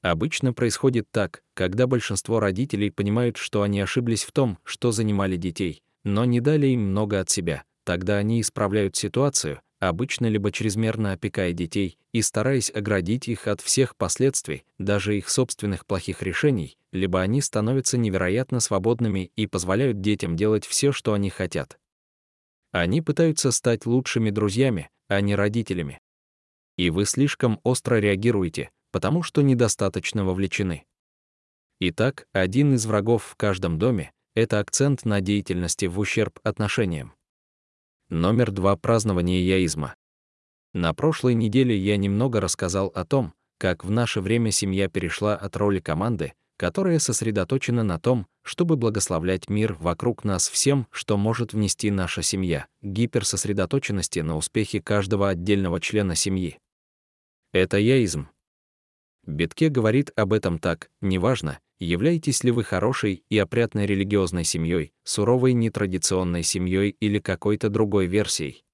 Обычно 0.00 0.52
происходит 0.52 1.08
так, 1.10 1.42
когда 1.54 1.86
большинство 1.86 2.40
родителей 2.40 2.90
понимают, 2.90 3.36
что 3.36 3.62
они 3.62 3.80
ошиблись 3.80 4.24
в 4.24 4.32
том, 4.32 4.58
что 4.64 4.92
занимали 4.92 5.36
детей, 5.36 5.82
но 6.04 6.24
не 6.24 6.40
дали 6.40 6.68
им 6.68 6.90
много 6.90 7.20
от 7.20 7.30
себя, 7.30 7.64
тогда 7.84 8.18
они 8.18 8.40
исправляют 8.40 8.96
ситуацию, 8.96 9.60
обычно 9.80 10.26
либо 10.26 10.52
чрезмерно 10.52 11.12
опекая 11.12 11.52
детей 11.52 11.98
и 12.12 12.22
стараясь 12.22 12.70
оградить 12.70 13.28
их 13.28 13.48
от 13.48 13.60
всех 13.60 13.96
последствий, 13.96 14.64
даже 14.78 15.18
их 15.18 15.28
собственных 15.28 15.86
плохих 15.86 16.22
решений, 16.22 16.76
либо 16.92 17.20
они 17.20 17.40
становятся 17.40 17.98
невероятно 17.98 18.60
свободными 18.60 19.32
и 19.36 19.46
позволяют 19.46 20.00
детям 20.00 20.36
делать 20.36 20.64
все, 20.64 20.92
что 20.92 21.12
они 21.12 21.30
хотят. 21.30 21.78
Они 22.70 23.00
пытаются 23.00 23.50
стать 23.52 23.86
лучшими 23.86 24.30
друзьями, 24.30 24.90
а 25.08 25.20
не 25.20 25.34
родителями. 25.34 26.00
И 26.76 26.90
вы 26.90 27.04
слишком 27.04 27.60
остро 27.62 27.96
реагируете, 27.96 28.70
потому 28.90 29.22
что 29.22 29.42
недостаточно 29.42 30.24
вовлечены. 30.24 30.84
Итак, 31.80 32.26
один 32.32 32.74
из 32.74 32.86
врагов 32.86 33.24
в 33.24 33.36
каждом 33.36 33.78
доме— 33.78 34.12
это 34.34 34.58
акцент 34.58 35.04
на 35.04 35.20
деятельности 35.20 35.86
в 35.86 35.98
ущерб 35.98 36.38
отношениям. 36.42 37.14
Номер 38.08 38.50
два— 38.50 38.76
празднование 38.78 39.46
яизма. 39.46 39.94
На 40.72 40.92
прошлой 40.92 41.34
неделе 41.34 41.76
я 41.76 41.96
немного 41.96 42.40
рассказал 42.40 42.88
о 42.88 43.04
том, 43.04 43.32
как 43.58 43.84
в 43.84 43.90
наше 43.90 44.20
время 44.20 44.50
семья 44.50 44.88
перешла 44.88 45.36
от 45.36 45.56
роли 45.56 45.78
команды, 45.78 46.32
которая 46.56 46.98
сосредоточена 46.98 47.82
на 47.82 47.98
том, 47.98 48.26
чтобы 48.42 48.76
благословлять 48.76 49.48
мир 49.48 49.74
вокруг 49.74 50.24
нас 50.24 50.48
всем, 50.48 50.86
что 50.90 51.16
может 51.16 51.52
внести 51.52 51.90
наша 51.90 52.22
семья, 52.22 52.66
гиперсосредоточенности 52.82 54.20
на 54.20 54.36
успехе 54.36 54.80
каждого 54.80 55.28
отдельного 55.28 55.80
члена 55.80 56.14
семьи. 56.14 56.58
Это 57.52 57.78
яизм. 57.78 58.28
Бетке 59.26 59.68
говорит 59.68 60.10
об 60.16 60.32
этом 60.32 60.58
так, 60.58 60.90
неважно, 61.00 61.58
являетесь 61.84 62.42
ли 62.44 62.50
вы 62.50 62.64
хорошей 62.64 63.24
и 63.28 63.38
опрятной 63.38 63.86
религиозной 63.86 64.44
семьей, 64.44 64.92
суровой 65.04 65.52
нетрадиционной 65.52 66.42
семьей 66.42 66.90
или 67.00 67.18
какой-то 67.18 67.68
другой 67.68 68.06
версией. 68.06 68.64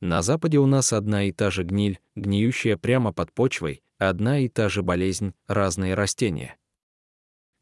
На 0.00 0.22
Западе 0.22 0.58
у 0.58 0.66
нас 0.66 0.92
одна 0.92 1.24
и 1.24 1.32
та 1.32 1.50
же 1.50 1.64
гниль, 1.64 1.98
гниющая 2.14 2.76
прямо 2.76 3.12
под 3.12 3.32
почвой, 3.32 3.82
одна 3.98 4.38
и 4.38 4.48
та 4.48 4.68
же 4.68 4.82
болезнь, 4.82 5.34
разные 5.48 5.94
растения. 5.94 6.56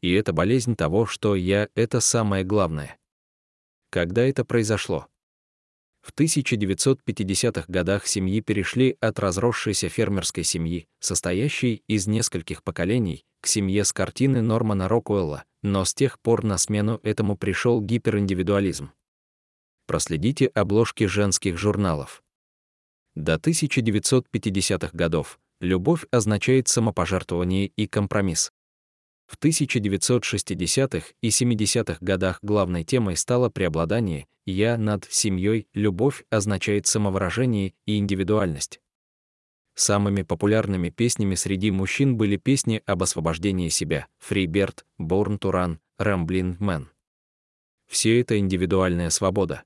И 0.01 0.13
это 0.13 0.33
болезнь 0.33 0.75
того, 0.75 1.07
что 1.07 1.35
я— 1.35 1.69
это 1.75 1.99
самое 1.99 2.43
главное. 2.43 2.97
Когда 3.89 4.23
это 4.23 4.45
произошло? 4.45 5.07
В 6.01 6.13
1950-х 6.13 7.65
годах 7.67 8.07
семьи 8.07 8.39
перешли 8.41 8.95
от 9.01 9.19
разросшейся 9.19 9.89
фермерской 9.89 10.43
семьи, 10.43 10.87
состоящей 10.99 11.83
из 11.87 12.07
нескольких 12.07 12.63
поколений, 12.63 13.25
к 13.47 13.49
семье 13.49 13.85
с 13.85 13.93
картины 13.93 14.41
Нормана 14.41 14.89
Рокуэлла, 14.89 15.45
но 15.63 15.85
с 15.85 15.93
тех 15.93 16.19
пор 16.19 16.43
на 16.43 16.57
смену 16.57 16.99
этому 17.01 17.37
пришел 17.37 17.79
гипериндивидуализм. 17.79 18.91
Проследите 19.85 20.47
обложки 20.47 21.05
женских 21.05 21.57
журналов. 21.57 22.25
До 23.15 23.35
1950-х 23.35 24.89
годов 24.91 25.39
любовь 25.61 26.05
означает 26.11 26.67
самопожертвование 26.67 27.67
и 27.67 27.87
компромисс. 27.87 28.51
В 29.27 29.37
1960-х 29.37 31.07
и 31.21 31.29
70-х 31.29 31.99
годах 32.01 32.39
главной 32.41 32.83
темой 32.83 33.15
стало 33.15 33.49
преобладание 33.49 34.27
«я» 34.45 34.77
над 34.77 35.05
семьей, 35.09 35.69
любовь 35.73 36.25
означает 36.29 36.85
самовыражение 36.85 37.75
и 37.85 37.97
индивидуальность. 37.97 38.81
Самыми 39.79 40.23
популярными 40.23 40.89
песнями 40.89 41.35
среди 41.35 41.69
мужчин 41.69 42.17
были 42.17 42.35
песни 42.35 42.81
об 42.87 43.03
освобождении 43.03 43.69
себя 43.69 44.07
«Free 44.19 44.47
Bird», 44.47 44.83
«Born 44.99 45.37
to 45.37 45.51
Run», 45.51 45.77
«Rambling 45.99 46.57
Man». 46.57 46.87
Все 47.85 48.19
это 48.19 48.39
индивидуальная 48.39 49.11
свобода. 49.11 49.65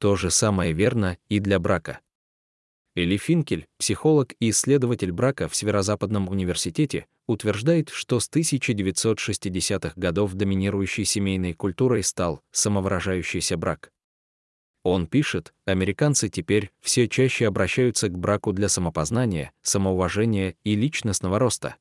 То 0.00 0.16
же 0.16 0.30
самое 0.30 0.74
верно 0.74 1.16
и 1.30 1.40
для 1.40 1.58
брака. 1.58 2.00
Эли 2.94 3.16
Финкель, 3.16 3.66
психолог 3.78 4.34
и 4.38 4.50
исследователь 4.50 5.12
брака 5.12 5.48
в 5.48 5.56
Северо-Западном 5.56 6.28
университете, 6.28 7.06
утверждает, 7.26 7.88
что 7.88 8.20
с 8.20 8.28
1960-х 8.28 9.94
годов 9.96 10.34
доминирующей 10.34 11.06
семейной 11.06 11.54
культурой 11.54 12.02
стал 12.02 12.42
самовыражающийся 12.52 13.56
брак. 13.56 13.90
Он 14.88 15.08
пишет, 15.08 15.52
американцы 15.64 16.28
теперь 16.28 16.70
все 16.80 17.08
чаще 17.08 17.48
обращаются 17.48 18.08
к 18.08 18.16
браку 18.16 18.52
для 18.52 18.68
самопознания, 18.68 19.50
самоуважения 19.62 20.54
и 20.62 20.76
личностного 20.76 21.40
роста. 21.40 21.74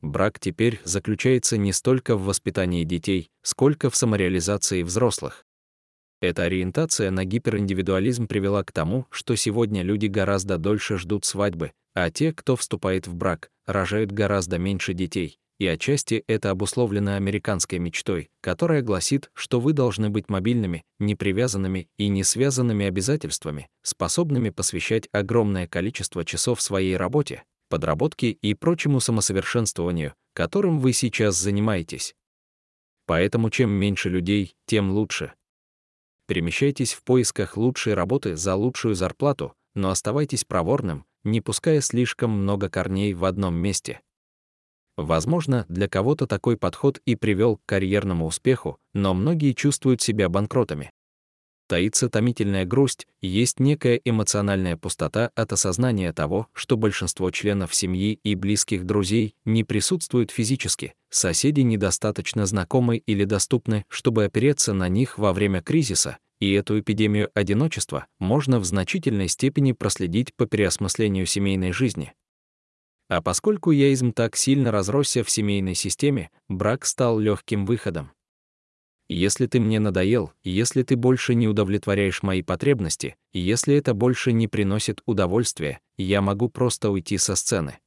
Брак 0.00 0.40
теперь 0.40 0.80
заключается 0.82 1.58
не 1.58 1.74
столько 1.74 2.16
в 2.16 2.24
воспитании 2.24 2.84
детей, 2.84 3.30
сколько 3.42 3.90
в 3.90 3.96
самореализации 3.96 4.82
взрослых. 4.82 5.44
Эта 6.22 6.44
ориентация 6.44 7.10
на 7.10 7.26
гипериндивидуализм 7.26 8.26
привела 8.26 8.64
к 8.64 8.72
тому, 8.72 9.04
что 9.10 9.36
сегодня 9.36 9.82
люди 9.82 10.06
гораздо 10.06 10.56
дольше 10.56 10.96
ждут 10.96 11.26
свадьбы, 11.26 11.72
а 11.92 12.10
те, 12.10 12.32
кто 12.32 12.56
вступает 12.56 13.06
в 13.06 13.14
брак, 13.14 13.50
рожают 13.66 14.10
гораздо 14.10 14.56
меньше 14.56 14.94
детей. 14.94 15.38
И 15.58 15.66
отчасти 15.66 16.22
это 16.26 16.50
обусловлено 16.50 17.14
американской 17.14 17.78
мечтой, 17.78 18.28
которая 18.42 18.82
гласит, 18.82 19.30
что 19.32 19.58
вы 19.58 19.72
должны 19.72 20.10
быть 20.10 20.28
мобильными, 20.28 20.84
непривязанными 20.98 21.88
и 21.96 22.08
не 22.08 22.24
связанными 22.24 22.84
обязательствами, 22.84 23.68
способными 23.82 24.50
посвящать 24.50 25.08
огромное 25.12 25.66
количество 25.66 26.24
часов 26.26 26.60
своей 26.60 26.96
работе, 26.96 27.44
подработке 27.70 28.30
и 28.30 28.52
прочему 28.52 29.00
самосовершенствованию, 29.00 30.14
которым 30.34 30.78
вы 30.78 30.92
сейчас 30.92 31.36
занимаетесь. 31.36 32.14
Поэтому 33.06 33.48
чем 33.50 33.70
меньше 33.70 34.10
людей, 34.10 34.56
тем 34.66 34.90
лучше 34.90 35.32
перемещайтесь 36.26 36.92
в 36.92 37.02
поисках 37.02 37.56
лучшей 37.56 37.94
работы 37.94 38.36
за 38.36 38.56
лучшую 38.56 38.94
зарплату, 38.94 39.54
но 39.74 39.90
оставайтесь 39.90 40.44
проворным, 40.44 41.06
не 41.24 41.40
пуская 41.40 41.80
слишком 41.80 42.30
много 42.30 42.68
корней 42.68 43.14
в 43.14 43.24
одном 43.24 43.54
месте. 43.54 44.00
Возможно, 44.96 45.66
для 45.68 45.88
кого-то 45.88 46.26
такой 46.26 46.56
подход 46.56 47.00
и 47.04 47.16
привел 47.16 47.56
к 47.56 47.66
карьерному 47.66 48.26
успеху, 48.26 48.78
но 48.94 49.12
многие 49.12 49.52
чувствуют 49.52 50.00
себя 50.00 50.28
банкротами. 50.28 50.90
Таится 51.68 52.08
томительная 52.08 52.64
грусть, 52.64 53.08
есть 53.20 53.58
некая 53.58 54.00
эмоциональная 54.04 54.76
пустота 54.76 55.32
от 55.34 55.52
осознания 55.52 56.12
того, 56.12 56.46
что 56.52 56.76
большинство 56.76 57.30
членов 57.32 57.74
семьи 57.74 58.20
и 58.22 58.36
близких 58.36 58.86
друзей 58.86 59.34
не 59.44 59.64
присутствуют 59.64 60.30
физически, 60.30 60.94
соседи 61.10 61.62
недостаточно 61.62 62.46
знакомы 62.46 62.98
или 62.98 63.24
доступны, 63.24 63.84
чтобы 63.88 64.24
опереться 64.24 64.74
на 64.74 64.88
них 64.88 65.18
во 65.18 65.32
время 65.32 65.60
кризиса, 65.60 66.18
и 66.38 66.52
эту 66.52 66.78
эпидемию 66.78 67.30
одиночества 67.34 68.06
можно 68.20 68.60
в 68.60 68.64
значительной 68.64 69.26
степени 69.26 69.72
проследить 69.72 70.34
по 70.36 70.46
переосмыслению 70.46 71.26
семейной 71.26 71.72
жизни. 71.72 72.12
А 73.08 73.22
поскольку 73.22 73.70
яизм 73.70 74.12
так 74.12 74.36
сильно 74.36 74.72
разросся 74.72 75.22
в 75.22 75.30
семейной 75.30 75.74
системе, 75.74 76.30
брак 76.48 76.84
стал 76.84 77.18
легким 77.18 77.64
выходом. 77.64 78.10
Если 79.08 79.46
ты 79.46 79.60
мне 79.60 79.78
надоел, 79.78 80.32
если 80.42 80.82
ты 80.82 80.96
больше 80.96 81.36
не 81.36 81.46
удовлетворяешь 81.46 82.24
мои 82.24 82.42
потребности, 82.42 83.16
если 83.32 83.76
это 83.76 83.94
больше 83.94 84.32
не 84.32 84.48
приносит 84.48 85.00
удовольствия, 85.06 85.80
я 85.96 86.20
могу 86.20 86.48
просто 86.48 86.90
уйти 86.90 87.16
со 87.16 87.36
сцены. 87.36 87.78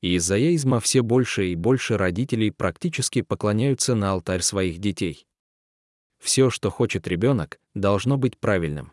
Из-за 0.00 0.36
яизма 0.36 0.80
все 0.80 1.02
больше 1.02 1.48
и 1.48 1.54
больше 1.54 1.98
родителей 1.98 2.50
практически 2.50 3.20
поклоняются 3.20 3.94
на 3.94 4.12
алтарь 4.12 4.40
своих 4.40 4.78
детей. 4.78 5.26
Все, 6.18 6.48
что 6.48 6.70
хочет 6.70 7.06
ребенок, 7.06 7.60
должно 7.74 8.16
быть 8.16 8.38
правильным. 8.38 8.92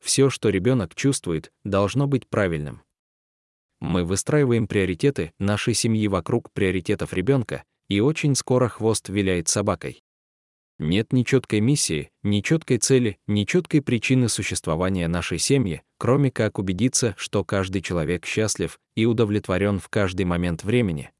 Все, 0.00 0.28
что 0.28 0.50
ребенок 0.50 0.94
чувствует, 0.94 1.52
должно 1.64 2.06
быть 2.06 2.28
правильным. 2.28 2.82
Мы 3.84 4.02
выстраиваем 4.02 4.66
приоритеты 4.66 5.32
нашей 5.38 5.74
семьи 5.74 6.08
вокруг 6.08 6.50
приоритетов 6.52 7.12
ребенка, 7.12 7.64
и 7.88 8.00
очень 8.00 8.34
скоро 8.34 8.68
хвост 8.68 9.10
виляет 9.10 9.48
собакой. 9.48 10.02
Нет 10.78 11.12
ни 11.12 11.22
четкой 11.22 11.60
миссии, 11.60 12.08
ни 12.22 12.40
четкой 12.40 12.78
цели, 12.78 13.18
ни 13.26 13.44
четкой 13.44 13.82
причины 13.82 14.30
существования 14.30 15.06
нашей 15.06 15.38
семьи, 15.38 15.82
кроме 15.98 16.30
как 16.30 16.58
убедиться, 16.58 17.14
что 17.18 17.44
каждый 17.44 17.82
человек 17.82 18.24
счастлив 18.24 18.80
и 18.96 19.04
удовлетворен 19.04 19.78
в 19.78 19.90
каждый 19.90 20.24
момент 20.24 20.64
времени. 20.64 21.10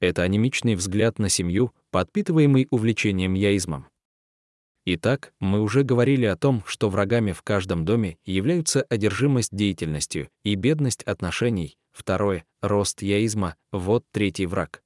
Это 0.00 0.22
анемичный 0.22 0.74
взгляд 0.74 1.20
на 1.20 1.28
семью, 1.28 1.72
подпитываемый 1.92 2.66
увлечением 2.70 3.34
яизмом. 3.34 3.86
Итак, 4.90 5.34
мы 5.38 5.60
уже 5.60 5.82
говорили 5.82 6.24
о 6.24 6.34
том, 6.34 6.62
что 6.64 6.88
врагами 6.88 7.32
в 7.32 7.42
каждом 7.42 7.84
доме 7.84 8.16
являются 8.24 8.80
одержимость 8.88 9.54
деятельностью 9.54 10.30
и 10.44 10.54
бедность 10.54 11.02
отношений, 11.02 11.76
второе— 11.92 12.46
рост 12.62 13.02
яизма, 13.02 13.56
вот 13.70 14.06
третий 14.12 14.46
враг. 14.46 14.82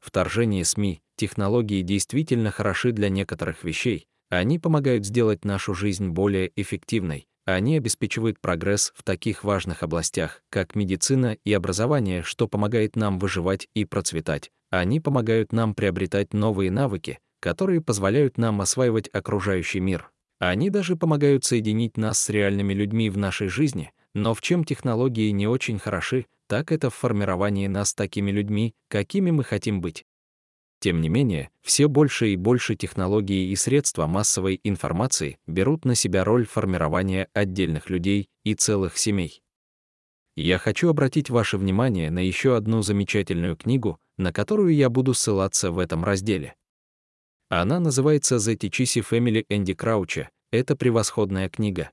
вторжение 0.00 0.66
СМИ, 0.66 1.00
технологии 1.16 1.80
действительно 1.80 2.50
хороши 2.50 2.92
для 2.92 3.08
некоторых 3.08 3.64
вещей, 3.64 4.06
они 4.28 4.58
помогают 4.58 5.06
сделать 5.06 5.46
нашу 5.46 5.72
жизнь 5.72 6.10
более 6.10 6.52
эффективной, 6.54 7.26
они 7.46 7.78
обеспечивают 7.78 8.38
прогресс 8.38 8.92
в 8.94 9.02
таких 9.02 9.44
важных 9.44 9.82
областях, 9.82 10.42
как 10.50 10.74
медицина 10.74 11.38
и 11.42 11.54
образование, 11.54 12.22
что 12.22 12.48
помогает 12.48 12.96
нам 12.96 13.18
выживать 13.18 13.66
и 13.72 13.86
процветать. 13.86 14.50
Они 14.68 15.00
помогают 15.00 15.54
нам 15.54 15.74
приобретать 15.74 16.34
новые 16.34 16.70
навыки, 16.70 17.18
которые 17.40 17.80
позволяют 17.80 18.38
нам 18.38 18.60
осваивать 18.60 19.08
окружающий 19.12 19.80
мир. 19.80 20.10
Они 20.38 20.70
даже 20.70 20.96
помогают 20.96 21.44
соединить 21.44 21.96
нас 21.96 22.20
с 22.20 22.28
реальными 22.28 22.74
людьми 22.74 23.08
в 23.10 23.16
нашей 23.16 23.48
жизни, 23.48 23.92
но 24.14 24.34
в 24.34 24.40
чем 24.40 24.64
технологии 24.64 25.30
не 25.30 25.46
очень 25.46 25.78
хороши, 25.78 26.26
так 26.46 26.72
это 26.72 26.90
в 26.90 26.94
формировании 26.94 27.66
нас 27.66 27.94
такими 27.94 28.30
людьми, 28.30 28.74
какими 28.88 29.30
мы 29.30 29.44
хотим 29.44 29.80
быть. 29.80 30.04
Тем 30.78 31.00
не 31.00 31.08
менее, 31.08 31.50
все 31.62 31.88
больше 31.88 32.28
и 32.28 32.36
больше 32.36 32.76
технологий 32.76 33.50
и 33.50 33.56
средства 33.56 34.06
массовой 34.06 34.60
информации 34.62 35.38
берут 35.46 35.84
на 35.84 35.94
себя 35.94 36.22
роль 36.22 36.46
формирования 36.46 37.28
отдельных 37.32 37.88
людей 37.88 38.28
и 38.44 38.54
целых 38.54 38.98
семей. 38.98 39.42
Я 40.36 40.58
хочу 40.58 40.90
обратить 40.90 41.30
ваше 41.30 41.56
внимание 41.56 42.10
на 42.10 42.18
еще 42.18 42.56
одну 42.56 42.82
замечательную 42.82 43.56
книгу, 43.56 43.98
на 44.18 44.34
которую 44.34 44.74
я 44.74 44.90
буду 44.90 45.14
ссылаться 45.14 45.70
в 45.70 45.78
этом 45.78 46.04
разделе. 46.04 46.54
Она 47.48 47.78
называется 47.78 48.36
«The 48.36 48.56
Tichisi 48.56 49.06
Family 49.08 49.44
Энди 49.48 49.74
Крауча». 49.74 50.30
Это 50.50 50.74
превосходная 50.74 51.48
книга. 51.48 51.90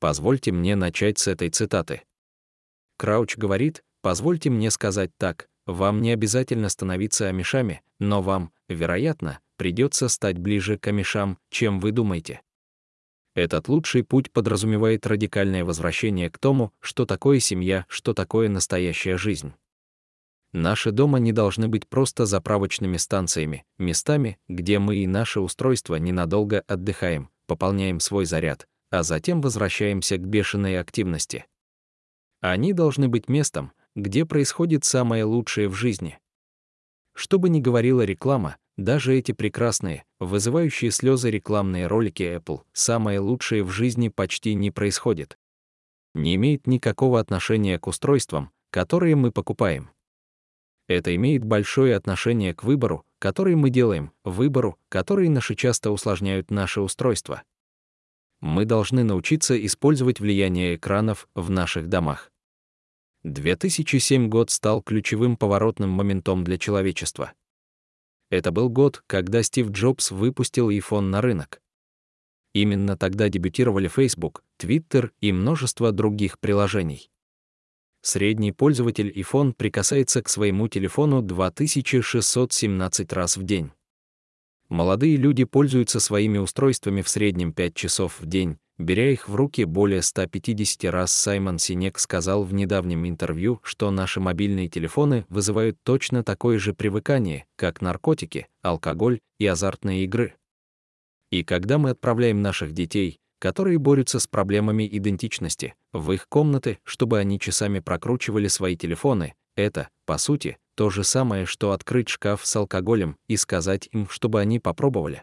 Позвольте 0.00 0.52
мне 0.52 0.76
начать 0.76 1.18
с 1.18 1.28
этой 1.28 1.50
цитаты. 1.50 2.02
Крауч 2.98 3.36
говорит, 3.36 3.82
позвольте 4.02 4.50
мне 4.50 4.70
сказать 4.70 5.10
так, 5.16 5.48
вам 5.66 6.02
не 6.02 6.10
обязательно 6.12 6.68
становиться 6.68 7.28
амишами, 7.28 7.82
но 7.98 8.22
вам, 8.22 8.52
вероятно, 8.68 9.40
придется 9.56 10.08
стать 10.08 10.38
ближе 10.38 10.78
к 10.78 10.86
амишам, 10.88 11.38
чем 11.50 11.80
вы 11.80 11.92
думаете. 11.92 12.42
Этот 13.34 13.68
лучший 13.68 14.04
путь 14.04 14.30
подразумевает 14.32 15.06
радикальное 15.06 15.64
возвращение 15.64 16.30
к 16.30 16.38
тому, 16.38 16.72
что 16.80 17.06
такое 17.06 17.38
семья, 17.38 17.86
что 17.88 18.12
такое 18.12 18.48
настоящая 18.48 19.16
жизнь. 19.16 19.54
Наши 20.52 20.90
дома 20.90 21.18
не 21.18 21.32
должны 21.32 21.68
быть 21.68 21.88
просто 21.88 22.26
заправочными 22.26 22.96
станциями, 22.96 23.64
местами, 23.78 24.38
где 24.48 24.78
мы 24.80 24.96
и 24.96 25.06
наше 25.06 25.40
устройство 25.40 25.94
ненадолго 25.94 26.64
отдыхаем, 26.66 27.30
пополняем 27.46 28.00
свой 28.00 28.24
заряд, 28.24 28.66
а 28.90 29.04
затем 29.04 29.40
возвращаемся 29.40 30.16
к 30.16 30.26
бешеной 30.26 30.80
активности. 30.80 31.46
Они 32.40 32.72
должны 32.72 33.08
быть 33.08 33.28
местом, 33.28 33.72
где 33.94 34.24
происходит 34.24 34.84
самое 34.84 35.24
лучшее 35.24 35.68
в 35.68 35.74
жизни. 35.74 36.18
Что 37.14 37.38
бы 37.38 37.48
ни 37.48 37.60
говорила 37.60 38.02
реклама, 38.02 38.56
даже 38.76 39.14
эти 39.14 39.32
прекрасные, 39.32 40.04
вызывающие 40.18 40.90
слезы 40.90 41.30
рекламные 41.30 41.86
ролики 41.86 42.22
Apple, 42.22 42.62
самое 42.72 43.18
лучшее 43.20 43.62
в 43.62 43.70
жизни 43.70 44.08
почти 44.08 44.54
не 44.54 44.70
происходит. 44.70 45.38
Не 46.14 46.34
имеет 46.36 46.66
никакого 46.66 47.20
отношения 47.20 47.78
к 47.78 47.86
устройствам, 47.86 48.50
которые 48.70 49.16
мы 49.16 49.32
покупаем. 49.32 49.90
Это 50.90 51.14
имеет 51.14 51.44
большое 51.44 51.94
отношение 51.94 52.52
к 52.52 52.64
выбору, 52.64 53.06
который 53.20 53.54
мы 53.54 53.70
делаем, 53.70 54.10
выбору, 54.24 54.76
который 54.88 55.28
наши 55.28 55.54
часто 55.54 55.92
усложняют 55.92 56.50
наше 56.50 56.80
устройство. 56.80 57.44
Мы 58.40 58.64
должны 58.64 59.04
научиться 59.04 59.54
использовать 59.64 60.18
влияние 60.18 60.74
экранов 60.74 61.28
в 61.36 61.48
наших 61.48 61.88
домах. 61.88 62.32
2007 63.22 64.28
год 64.28 64.50
стал 64.50 64.82
ключевым 64.82 65.36
поворотным 65.36 65.90
моментом 65.90 66.42
для 66.42 66.58
человечества. 66.58 67.34
Это 68.28 68.50
был 68.50 68.68
год, 68.68 69.04
когда 69.06 69.44
Стив 69.44 69.70
Джобс 69.70 70.10
выпустил 70.10 70.70
iPhone 70.70 71.02
на 71.02 71.20
рынок. 71.20 71.62
Именно 72.52 72.96
тогда 72.96 73.28
дебютировали 73.28 73.86
Facebook, 73.86 74.42
Twitter 74.58 75.12
и 75.20 75.30
множество 75.30 75.92
других 75.92 76.40
приложений. 76.40 77.10
Средний 78.02 78.52
пользователь 78.52 79.10
iPhone 79.10 79.52
прикасается 79.52 80.22
к 80.22 80.28
своему 80.28 80.68
телефону 80.68 81.22
2617 81.22 83.12
раз 83.12 83.36
в 83.36 83.42
день. 83.42 83.72
Молодые 84.68 85.16
люди 85.16 85.44
пользуются 85.44 86.00
своими 86.00 86.38
устройствами 86.38 87.02
в 87.02 87.08
среднем 87.08 87.52
5 87.52 87.74
часов 87.74 88.20
в 88.20 88.26
день, 88.26 88.58
Беря 88.80 89.10
их 89.10 89.28
в 89.28 89.34
руки 89.34 89.64
более 89.64 90.00
150 90.00 90.90
раз, 90.90 91.12
Саймон 91.12 91.58
Синек 91.58 91.98
сказал 91.98 92.44
в 92.44 92.54
недавнем 92.54 93.06
интервью, 93.06 93.60
что 93.62 93.90
наши 93.90 94.20
мобильные 94.20 94.70
телефоны 94.70 95.26
вызывают 95.28 95.76
точно 95.82 96.24
такое 96.24 96.58
же 96.58 96.72
привыкание, 96.72 97.44
как 97.56 97.82
наркотики, 97.82 98.48
алкоголь 98.62 99.20
и 99.38 99.44
азартные 99.44 100.04
игры. 100.04 100.34
И 101.30 101.44
когда 101.44 101.76
мы 101.76 101.90
отправляем 101.90 102.40
наших 102.40 102.72
детей, 102.72 103.20
которые 103.38 103.78
борются 103.78 104.18
с 104.18 104.26
проблемами 104.26 104.88
идентичности, 104.90 105.74
в 105.92 106.12
их 106.12 106.28
комнаты, 106.28 106.78
чтобы 106.84 107.18
они 107.18 107.38
часами 107.40 107.80
прокручивали 107.80 108.48
свои 108.48 108.76
телефоны, 108.76 109.34
это, 109.56 109.88
по 110.06 110.18
сути, 110.18 110.58
то 110.74 110.88
же 110.88 111.04
самое, 111.04 111.44
что 111.44 111.72
открыть 111.72 112.08
шкаф 112.08 112.46
с 112.46 112.56
алкоголем 112.56 113.16
и 113.28 113.36
сказать 113.36 113.88
им, 113.92 114.08
чтобы 114.08 114.40
они 114.40 114.58
попробовали. 114.58 115.22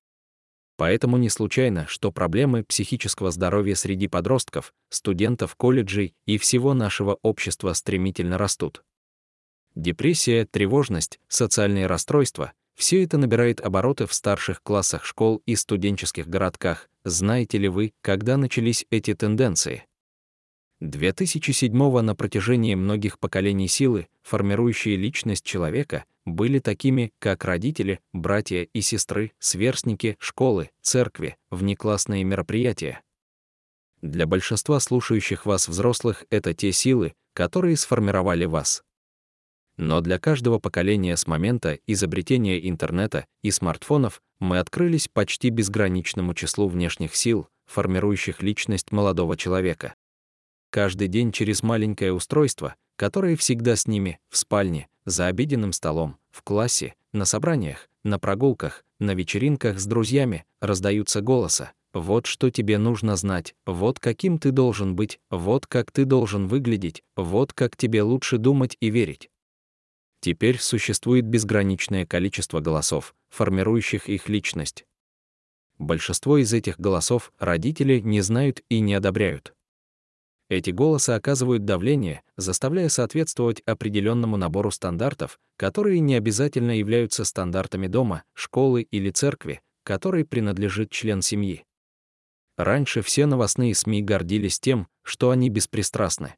Поэтому 0.75 1.17
не 1.17 1.29
случайно, 1.29 1.87
что 1.87 2.11
проблемы 2.11 2.63
психического 2.63 3.31
здоровья 3.31 3.73
среди 3.73 4.07
подростков, 4.07 4.73
студентов 4.89 5.55
колледжей 5.55 6.13
и 6.27 6.37
всего 6.37 6.75
нашего 6.75 7.17
общества 7.23 7.73
стремительно 7.73 8.37
растут. 8.37 8.83
Депрессия, 9.73 10.45
тревожность, 10.45 11.19
социальные 11.27 11.87
расстройства— 11.87 12.53
все 12.75 13.03
это 13.03 13.17
набирает 13.17 13.59
обороты 13.59 14.05
в 14.05 14.13
старших 14.13 14.61
классах 14.61 15.03
школ 15.03 15.41
и 15.47 15.55
студенческих 15.55 16.27
городках. 16.27 16.89
Знаете 17.03 17.57
ли 17.57 17.67
вы, 17.69 17.93
когда 18.01 18.37
начались 18.37 18.85
эти 18.91 19.15
тенденции? 19.15 19.86
2007 20.79 22.01
на 22.01 22.15
протяжении 22.15 22.75
многих 22.75 23.17
поколений 23.17 23.67
силы, 23.67 24.07
формирующие 24.21 24.95
личность 24.95 25.43
человека, 25.43 26.05
были 26.23 26.59
такими, 26.59 27.11
как 27.17 27.45
родители, 27.45 27.99
братья 28.13 28.61
и 28.61 28.81
сестры, 28.81 29.31
сверстники, 29.39 30.17
школы, 30.19 30.69
церкви, 30.81 31.35
внеклассные 31.49 32.23
мероприятия. 32.23 33.01
Для 34.03 34.27
большинства 34.27 34.79
слушающих 34.79 35.47
вас 35.47 35.67
взрослых 35.67 36.25
это 36.29 36.53
те 36.53 36.71
силы, 36.71 37.15
которые 37.33 37.75
сформировали 37.75 38.45
вас. 38.45 38.83
Но 39.77 40.01
для 40.01 40.19
каждого 40.19 40.59
поколения 40.59 41.17
с 41.17 41.25
момента 41.25 41.79
изобретения 41.87 42.69
интернета 42.69 43.25
и 43.41 43.49
смартфонов 43.49 44.21
мы 44.39 44.59
открылись 44.59 45.07
почти 45.07 45.49
безграничному 45.49 46.35
числу 46.35 46.67
внешних 46.67 47.15
сил, 47.15 47.47
формирующих 47.65 48.43
личность 48.43 48.91
молодого 48.91 49.35
человека 49.37 49.95
каждый 50.69 51.07
день 51.07 51.31
через 51.31 51.63
маленькое 51.63 52.13
устройство, 52.13 52.75
которое 52.95 53.35
всегда 53.35 53.75
с 53.75 53.87
ними, 53.87 54.19
в 54.29 54.37
спальне, 54.37 54.87
за 55.05 55.27
обеденным 55.27 55.73
столом, 55.73 56.17
в 56.31 56.41
классе, 56.43 56.95
на 57.13 57.25
собраниях, 57.25 57.89
на 58.03 58.19
прогулках, 58.19 58.83
на 58.99 59.13
вечеринках 59.13 59.79
с 59.79 59.85
друзьями, 59.85 60.45
раздаются 60.59 61.21
голоса. 61.21 61.71
Вот 61.93 62.25
что 62.25 62.49
тебе 62.49 62.77
нужно 62.77 63.15
знать, 63.15 63.55
вот 63.65 63.99
каким 63.99 64.37
ты 64.37 64.51
должен 64.51 64.95
быть, 64.95 65.19
вот 65.29 65.65
как 65.65 65.91
ты 65.91 66.05
должен 66.05 66.47
выглядеть, 66.47 67.03
вот 67.15 67.53
как 67.53 67.75
тебе 67.75 68.01
лучше 68.03 68.37
думать 68.37 68.77
и 68.79 68.89
верить. 68.89 69.29
Теперь 70.19 70.59
существует 70.59 71.25
безграничное 71.25 72.05
количество 72.05 72.59
голосов, 72.59 73.15
формирующих 73.29 74.09
их 74.09 74.29
личность. 74.29 74.85
Большинство 75.77 76.37
из 76.37 76.53
этих 76.53 76.79
голосов 76.79 77.31
родители 77.39 77.99
не 77.99 78.21
знают 78.21 78.61
и 78.67 78.79
не 78.79 78.95
одобряют. 78.95 79.53
Эти 80.49 80.69
голоса 80.69 81.15
оказывают 81.15 81.65
давление, 81.65 82.21
заставляя 82.37 82.87
соответствовать 82.87 83.61
определенному 83.61 84.37
набору 84.37 84.71
стандартов, 84.71 85.39
которые 85.57 85.99
не 85.99 86.15
обязательно 86.15 86.77
являются 86.77 87.25
стандартами 87.25 87.87
дома, 87.87 88.23
школы 88.33 88.83
или 88.83 89.09
церкви, 89.09 89.61
которой 89.83 90.23
принадлежит 90.23 90.89
член 90.89 91.21
семьи. 91.21 91.65
Раньше 92.57 93.01
все 93.01 93.25
новостные 93.25 93.75
СМИ 93.75 94.01
гордились 94.01 94.59
тем, 94.59 94.87
что 95.03 95.31
они 95.31 95.49
беспристрастны. 95.49 96.35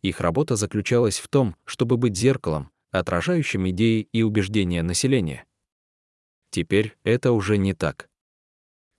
Их 0.00 0.20
работа 0.20 0.54
заключалась 0.54 1.18
в 1.18 1.28
том, 1.28 1.56
чтобы 1.64 1.96
быть 1.96 2.16
зеркалом, 2.16 2.70
отражающим 2.92 3.68
идеи 3.70 4.08
и 4.12 4.22
убеждения 4.22 4.82
населения. 4.82 5.44
Теперь 6.50 6.96
это 7.02 7.32
уже 7.32 7.58
не 7.58 7.74
так. 7.74 8.08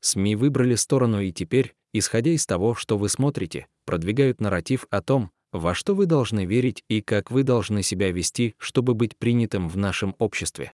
СМИ 0.02 0.36
выбрали 0.36 0.76
сторону 0.76 1.20
и 1.22 1.32
теперь, 1.32 1.76
исходя 1.94 2.32
из 2.32 2.46
того, 2.46 2.76
что 2.76 2.98
вы 2.98 3.10
смотрите, 3.10 3.68
продвигают 3.86 4.42
нарратив 4.42 4.86
о 4.90 5.02
том, 5.02 5.32
во 5.52 5.74
что 5.74 5.96
вы 5.96 6.06
должны 6.06 6.46
верить 6.46 6.84
и 6.88 7.02
как 7.02 7.32
вы 7.32 7.44
должны 7.44 7.84
себя 7.84 8.12
вести, 8.12 8.56
чтобы 8.58 8.94
быть 8.94 9.18
принятым 9.18 9.68
в 9.68 9.78
нашем 9.78 10.16
обществе. 10.20 10.74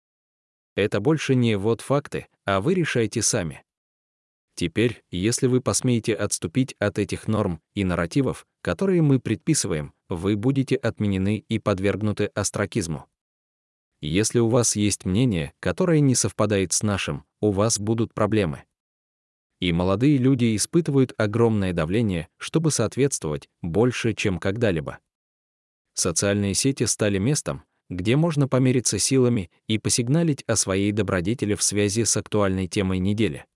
Это 0.74 1.00
больше 1.00 1.34
не 1.34 1.56
вот 1.56 1.80
факты, 1.80 2.26
а 2.44 2.60
вы 2.60 2.74
решаете 2.74 3.22
сами. 3.22 3.62
Теперь, 4.56 5.02
если 5.10 5.46
вы 5.46 5.60
посмеете 5.60 6.14
отступить 6.14 6.74
от 6.78 6.98
этих 6.98 7.26
норм 7.26 7.60
и 7.74 7.84
нарративов, 7.84 8.46
которые 8.62 9.02
мы 9.02 9.18
предписываем, 9.18 9.92
вы 10.08 10.36
будете 10.36 10.76
отменены 10.76 11.44
и 11.48 11.58
подвергнуты 11.58 12.26
остракизму. 12.26 13.06
Если 14.00 14.38
у 14.38 14.48
вас 14.48 14.76
есть 14.76 15.04
мнение, 15.04 15.52
которое 15.60 16.00
не 16.00 16.14
совпадает 16.14 16.72
с 16.72 16.82
нашим, 16.82 17.24
у 17.40 17.50
вас 17.50 17.78
будут 17.78 18.12
проблемы. 18.14 18.64
И 19.60 19.72
молодые 19.72 20.18
люди 20.18 20.56
испытывают 20.56 21.14
огромное 21.16 21.72
давление, 21.72 22.28
чтобы 22.38 22.70
соответствовать 22.70 23.48
больше, 23.62 24.14
чем 24.14 24.38
когда-либо. 24.38 24.98
Социальные 25.94 26.54
сети 26.54 26.84
стали 26.84 27.18
местом, 27.18 27.62
где 27.88 28.16
можно 28.16 28.48
помериться 28.48 28.98
силами 28.98 29.50
и 29.68 29.78
посигналить 29.78 30.42
о 30.46 30.56
своей 30.56 30.92
добродетели 30.92 31.54
в 31.54 31.62
связи 31.62 32.04
с 32.04 32.16
актуальной 32.16 32.66
темой 32.66 32.98
недели. 32.98 33.46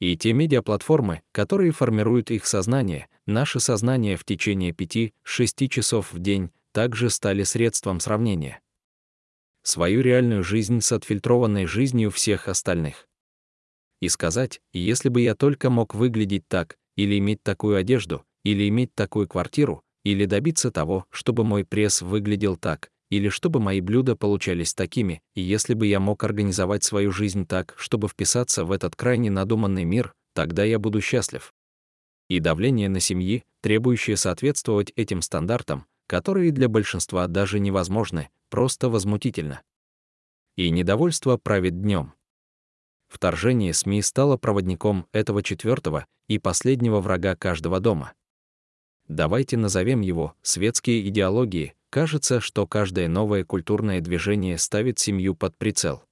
И 0.00 0.16
те 0.16 0.32
медиаплатформы, 0.32 1.22
которые 1.30 1.70
формируют 1.70 2.30
их 2.30 2.46
сознание, 2.46 3.08
наше 3.26 3.60
сознание 3.60 4.16
в 4.16 4.24
течение 4.24 4.72
5-6 4.72 5.68
часов 5.68 6.12
в 6.12 6.18
день, 6.18 6.50
также 6.72 7.10
стали 7.10 7.44
средством 7.44 8.00
сравнения. 8.00 8.60
Свою 9.62 10.00
реальную 10.00 10.42
жизнь 10.42 10.80
с 10.80 10.90
отфильтрованной 10.90 11.66
жизнью 11.66 12.10
всех 12.10 12.48
остальных. 12.48 13.06
И 14.02 14.08
сказать, 14.08 14.60
если 14.72 15.08
бы 15.08 15.20
я 15.20 15.36
только 15.36 15.70
мог 15.70 15.94
выглядеть 15.94 16.48
так, 16.48 16.76
или 16.96 17.18
иметь 17.20 17.40
такую 17.44 17.76
одежду, 17.76 18.24
или 18.42 18.68
иметь 18.68 18.92
такую 18.96 19.28
квартиру, 19.28 19.84
или 20.04 20.24
добиться 20.24 20.72
того, 20.72 21.06
чтобы 21.08 21.44
мой 21.44 21.64
пресс 21.64 22.02
выглядел 22.02 22.56
так, 22.56 22.90
или 23.10 23.28
чтобы 23.28 23.60
мои 23.60 23.80
блюда 23.80 24.16
получались 24.16 24.74
такими, 24.74 25.22
и 25.36 25.40
если 25.40 25.74
бы 25.74 25.86
я 25.86 26.00
мог 26.00 26.24
организовать 26.24 26.82
свою 26.82 27.12
жизнь 27.12 27.46
так, 27.46 27.74
чтобы 27.76 28.08
вписаться 28.08 28.64
в 28.64 28.72
этот 28.72 28.96
крайне 28.96 29.30
надуманный 29.30 29.84
мир, 29.84 30.14
тогда 30.34 30.64
я 30.64 30.80
буду 30.80 31.00
счастлив. 31.00 31.54
И 32.28 32.40
давление 32.40 32.88
на 32.88 32.98
семьи, 32.98 33.44
требующее 33.60 34.16
соответствовать 34.16 34.92
этим 34.96 35.22
стандартам, 35.22 35.86
которые 36.08 36.50
для 36.50 36.68
большинства 36.68 37.28
даже 37.28 37.60
невозможны, 37.60 38.30
просто 38.50 38.88
возмутительно. 38.88 39.62
И 40.56 40.70
недовольство 40.70 41.36
правит 41.36 41.80
днем. 41.80 42.14
Вторжение 43.12 43.74
СМИ 43.74 44.02
стало 44.02 44.36
проводником 44.36 45.06
этого 45.12 45.42
четвертого 45.42 46.06
и 46.28 46.38
последнего 46.38 47.00
врага 47.00 47.36
каждого 47.36 47.78
дома. 47.80 48.12
Давайте 49.08 49.56
назовем 49.56 50.00
его 50.00 50.34
светские 50.42 51.06
идеологии, 51.08 51.74
Кажется, 51.92 52.40
что 52.40 52.66
каждое 52.66 53.06
новое 53.06 53.44
культурное 53.44 54.00
движение 54.00 54.56
ставит 54.56 54.98
семью 54.98 55.34
под 55.34 55.58
прицел. 55.58 56.02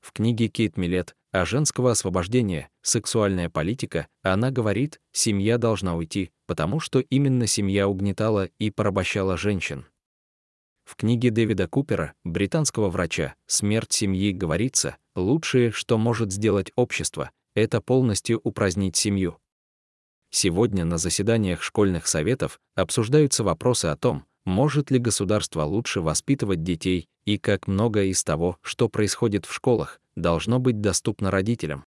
В 0.00 0.12
книге 0.12 0.46
Кейт 0.46 0.76
Милет 0.76 1.16
о 1.32 1.44
женского 1.44 1.90
освобождении, 1.90 2.68
сексуальная 2.80 3.50
политика, 3.50 4.06
она 4.22 4.52
говорит, 4.52 5.00
семья 5.10 5.58
должна 5.58 5.96
уйти, 5.96 6.30
потому 6.46 6.78
что 6.78 7.00
именно 7.00 7.48
семья 7.48 7.88
угнетала 7.88 8.50
и 8.60 8.70
порабощала 8.70 9.36
женщин. 9.36 9.86
В 10.84 10.96
книге 10.96 11.30
Дэвида 11.30 11.66
Купера, 11.66 12.12
британского 12.24 12.90
врача, 12.90 13.34
«Смерть 13.46 13.92
семьи» 13.92 14.32
говорится, 14.32 14.96
лучшее, 15.16 15.70
что 15.70 15.96
может 15.96 16.30
сделать 16.30 16.72
общество, 16.76 17.30
это 17.54 17.80
полностью 17.80 18.40
упразднить 18.44 18.96
семью. 18.96 19.38
Сегодня 20.30 20.84
на 20.84 20.98
заседаниях 20.98 21.62
школьных 21.62 22.06
советов 22.06 22.60
обсуждаются 22.74 23.44
вопросы 23.44 23.86
о 23.86 23.96
том, 23.96 24.24
может 24.44 24.90
ли 24.90 24.98
государство 24.98 25.62
лучше 25.62 26.00
воспитывать 26.00 26.62
детей 26.62 27.08
и 27.24 27.38
как 27.38 27.66
многое 27.66 28.06
из 28.06 28.22
того, 28.22 28.58
что 28.60 28.88
происходит 28.88 29.46
в 29.46 29.54
школах, 29.54 30.00
должно 30.16 30.58
быть 30.58 30.80
доступно 30.80 31.30
родителям. 31.30 31.84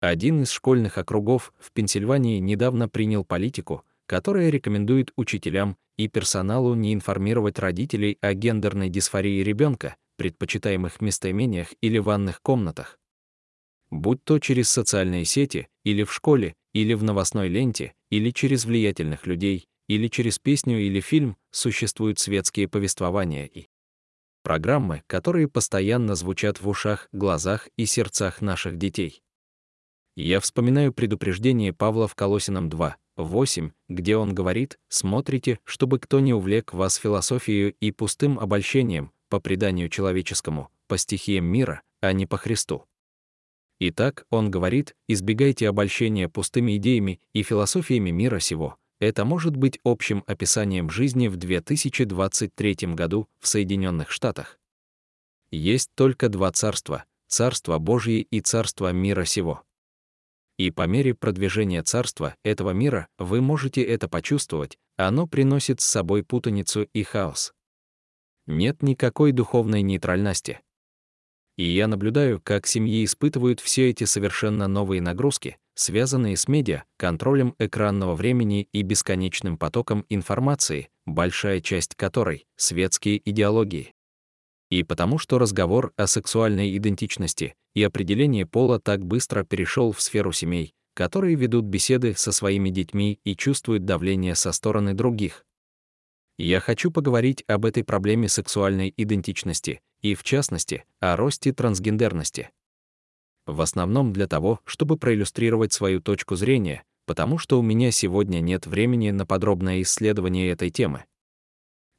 Один 0.00 0.42
из 0.42 0.50
школьных 0.50 0.98
округов 0.98 1.52
в 1.58 1.72
Пенсильвании 1.72 2.38
недавно 2.38 2.88
принял 2.88 3.24
политику, 3.24 3.84
которая 4.06 4.50
рекомендует 4.50 5.12
учителям 5.16 5.76
и 5.96 6.08
персоналу 6.08 6.74
не 6.74 6.94
информировать 6.94 7.58
родителей 7.58 8.18
о 8.20 8.34
гендерной 8.34 8.88
дисфории 8.88 9.42
ребенка, 9.42 9.96
предпочитаемых 10.16 11.00
местоимениях 11.00 11.68
или 11.80 11.98
ванных 11.98 12.40
комнатах. 12.42 12.98
Будь 13.90 14.24
то 14.24 14.38
через 14.38 14.70
социальные 14.70 15.24
сети, 15.24 15.68
или 15.84 16.04
в 16.04 16.12
школе, 16.12 16.54
или 16.72 16.94
в 16.94 17.02
новостной 17.02 17.48
ленте, 17.48 17.92
или 18.10 18.30
через 18.30 18.64
влиятельных 18.64 19.26
людей, 19.26 19.66
или 19.88 20.08
через 20.08 20.38
песню 20.38 20.78
или 20.78 21.00
фильм 21.00 21.36
существуют 21.50 22.18
светские 22.18 22.68
повествования 22.68 23.46
и 23.46 23.66
программы, 24.42 25.02
которые 25.06 25.48
постоянно 25.48 26.14
звучат 26.14 26.60
в 26.60 26.68
ушах, 26.68 27.08
глазах 27.12 27.68
и 27.76 27.86
сердцах 27.86 28.40
наших 28.40 28.78
детей. 28.78 29.22
Я 30.16 30.40
вспоминаю 30.40 30.92
предупреждение 30.92 31.72
Павла 31.72 32.06
в 32.06 32.14
Колосинам 32.14 32.68
2, 32.68 32.96
8, 33.16 33.70
где 33.88 34.16
он 34.16 34.34
говорит, 34.34 34.78
«Смотрите, 34.88 35.58
чтобы 35.64 35.98
кто 35.98 36.20
не 36.20 36.32
увлек 36.32 36.72
вас 36.72 36.96
философией 36.96 37.76
и 37.80 37.90
пустым 37.90 38.38
обольщением, 38.38 39.12
по 39.28 39.40
преданию 39.40 39.88
человеческому, 39.88 40.70
по 40.88 40.98
стихиям 40.98 41.44
мира, 41.44 41.82
а 42.00 42.12
не 42.12 42.26
по 42.26 42.36
Христу». 42.36 42.84
Итак, 43.80 44.26
он 44.30 44.50
говорит, 44.50 44.94
избегайте 45.08 45.68
обольщения 45.68 46.28
пустыми 46.28 46.76
идеями 46.76 47.20
и 47.32 47.42
философиями 47.42 48.10
мира 48.10 48.38
сего, 48.38 48.76
это 49.02 49.24
может 49.24 49.56
быть 49.56 49.80
общим 49.82 50.22
описанием 50.28 50.88
жизни 50.88 51.26
в 51.26 51.36
2023 51.36 52.76
году 52.94 53.28
в 53.40 53.48
Соединенных 53.48 54.12
Штатах. 54.12 54.60
Есть 55.50 55.90
только 55.96 56.28
два 56.28 56.52
царства— 56.52 57.04
Царство 57.26 57.78
Божье 57.78 58.20
и 58.20 58.40
Царство 58.40 58.92
мира 58.92 59.24
сего. 59.24 59.64
И 60.58 60.70
по 60.70 60.86
мере 60.86 61.14
продвижения 61.14 61.82
царства 61.82 62.34
этого 62.44 62.70
мира 62.70 63.08
вы 63.18 63.40
можете 63.40 63.82
это 63.82 64.08
почувствовать, 64.08 64.78
оно 64.96 65.26
приносит 65.26 65.80
с 65.80 65.86
собой 65.86 66.22
путаницу 66.22 66.88
и 66.92 67.02
хаос. 67.02 67.52
Нет 68.46 68.82
никакой 68.82 69.32
духовной 69.32 69.82
нейтральности. 69.82 70.60
И 71.56 71.64
я 71.64 71.86
наблюдаю, 71.86 72.40
как 72.40 72.66
семьи 72.66 73.04
испытывают 73.04 73.60
все 73.60 73.90
эти 73.90 74.04
совершенно 74.04 74.68
новые 74.68 75.00
нагрузки, 75.00 75.58
связанные 75.74 76.36
с 76.36 76.48
медиа, 76.48 76.84
контролем 76.96 77.54
экранного 77.58 78.14
времени 78.14 78.68
и 78.72 78.82
бесконечным 78.82 79.58
потоком 79.58 80.04
информации, 80.08 80.88
большая 81.06 81.60
часть 81.60 81.94
которой— 81.94 82.46
светские 82.56 83.20
идеологии. 83.28 83.92
И 84.72 84.84
потому 84.84 85.18
что 85.18 85.38
разговор 85.38 85.92
о 85.98 86.06
сексуальной 86.06 86.74
идентичности 86.74 87.54
и 87.74 87.82
определении 87.82 88.44
пола 88.44 88.80
так 88.80 89.04
быстро 89.04 89.44
перешел 89.44 89.92
в 89.92 90.00
сферу 90.00 90.32
семей, 90.32 90.72
которые 90.94 91.34
ведут 91.34 91.66
беседы 91.66 92.14
со 92.16 92.32
своими 92.32 92.70
детьми 92.70 93.20
и 93.22 93.36
чувствуют 93.36 93.84
давление 93.84 94.34
со 94.34 94.50
стороны 94.50 94.94
других. 94.94 95.44
Я 96.38 96.58
хочу 96.60 96.90
поговорить 96.90 97.44
об 97.48 97.66
этой 97.66 97.84
проблеме 97.84 98.28
сексуальной 98.28 98.94
идентичности 98.96 99.82
и, 100.00 100.14
в 100.14 100.22
частности, 100.22 100.86
о 101.00 101.16
росте 101.16 101.52
трансгендерности 101.52 102.48
в 103.44 103.60
основном 103.60 104.14
для 104.14 104.26
того, 104.26 104.60
чтобы 104.64 104.96
проиллюстрировать 104.96 105.74
свою 105.74 106.00
точку 106.00 106.34
зрения, 106.36 106.82
потому 107.06 107.36
что 107.36 107.58
у 107.58 107.62
меня 107.62 107.90
сегодня 107.90 108.40
нет 108.40 108.66
времени 108.66 109.10
на 109.10 109.26
подробное 109.26 109.82
исследование 109.82 110.50
этой 110.50 110.70
темы. 110.70 111.04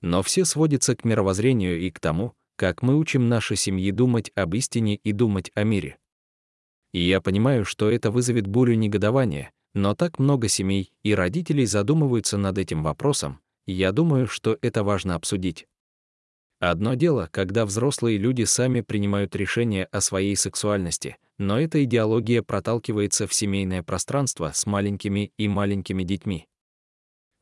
Но 0.02 0.24
все 0.24 0.44
сводится 0.44 0.96
к 0.96 1.06
мировоззрению 1.06 1.80
и 1.80 1.92
к 1.92 2.00
тому, 2.00 2.34
как 2.64 2.82
мы 2.82 2.98
учим 2.98 3.28
наши 3.28 3.58
семьи 3.58 3.92
думать 3.92 4.32
об 4.36 4.56
истине 4.56 4.96
и 4.96 5.12
думать 5.12 5.52
о 5.54 5.66
мире. 5.66 5.98
И 6.94 7.02
я 7.02 7.20
понимаю, 7.20 7.66
что 7.66 7.92
это 7.92 8.10
вызовет 8.10 8.48
бурю 8.48 8.76
негодования, 8.76 9.52
но 9.74 9.96
так 9.96 10.18
много 10.18 10.48
семей 10.48 10.94
и 11.04 11.14
родителей 11.14 11.66
задумываются 11.66 12.38
над 12.38 12.58
этим 12.58 12.82
вопросом, 12.82 13.42
и 13.66 13.74
я 13.74 13.92
думаю, 13.92 14.28
что 14.28 14.58
это 14.62 14.86
важно 14.86 15.16
обсудить. 15.16 15.68
Одно 16.62 16.94
дело, 16.94 17.28
когда 17.34 17.66
взрослые 17.66 18.18
люди 18.18 18.46
сами 18.46 18.80
принимают 18.80 19.36
решения 19.36 19.84
о 19.92 20.00
своей 20.00 20.38
сексуальности, 20.38 21.18
но 21.38 21.60
эта 21.60 21.84
идеология 21.84 22.42
проталкивается 22.44 23.28
в 23.28 23.34
семейное 23.34 23.84
пространство 23.84 24.54
с 24.56 24.66
маленькими 24.66 25.34
и 25.36 25.50
маленькими 25.50 26.06
детьми. 26.06 26.48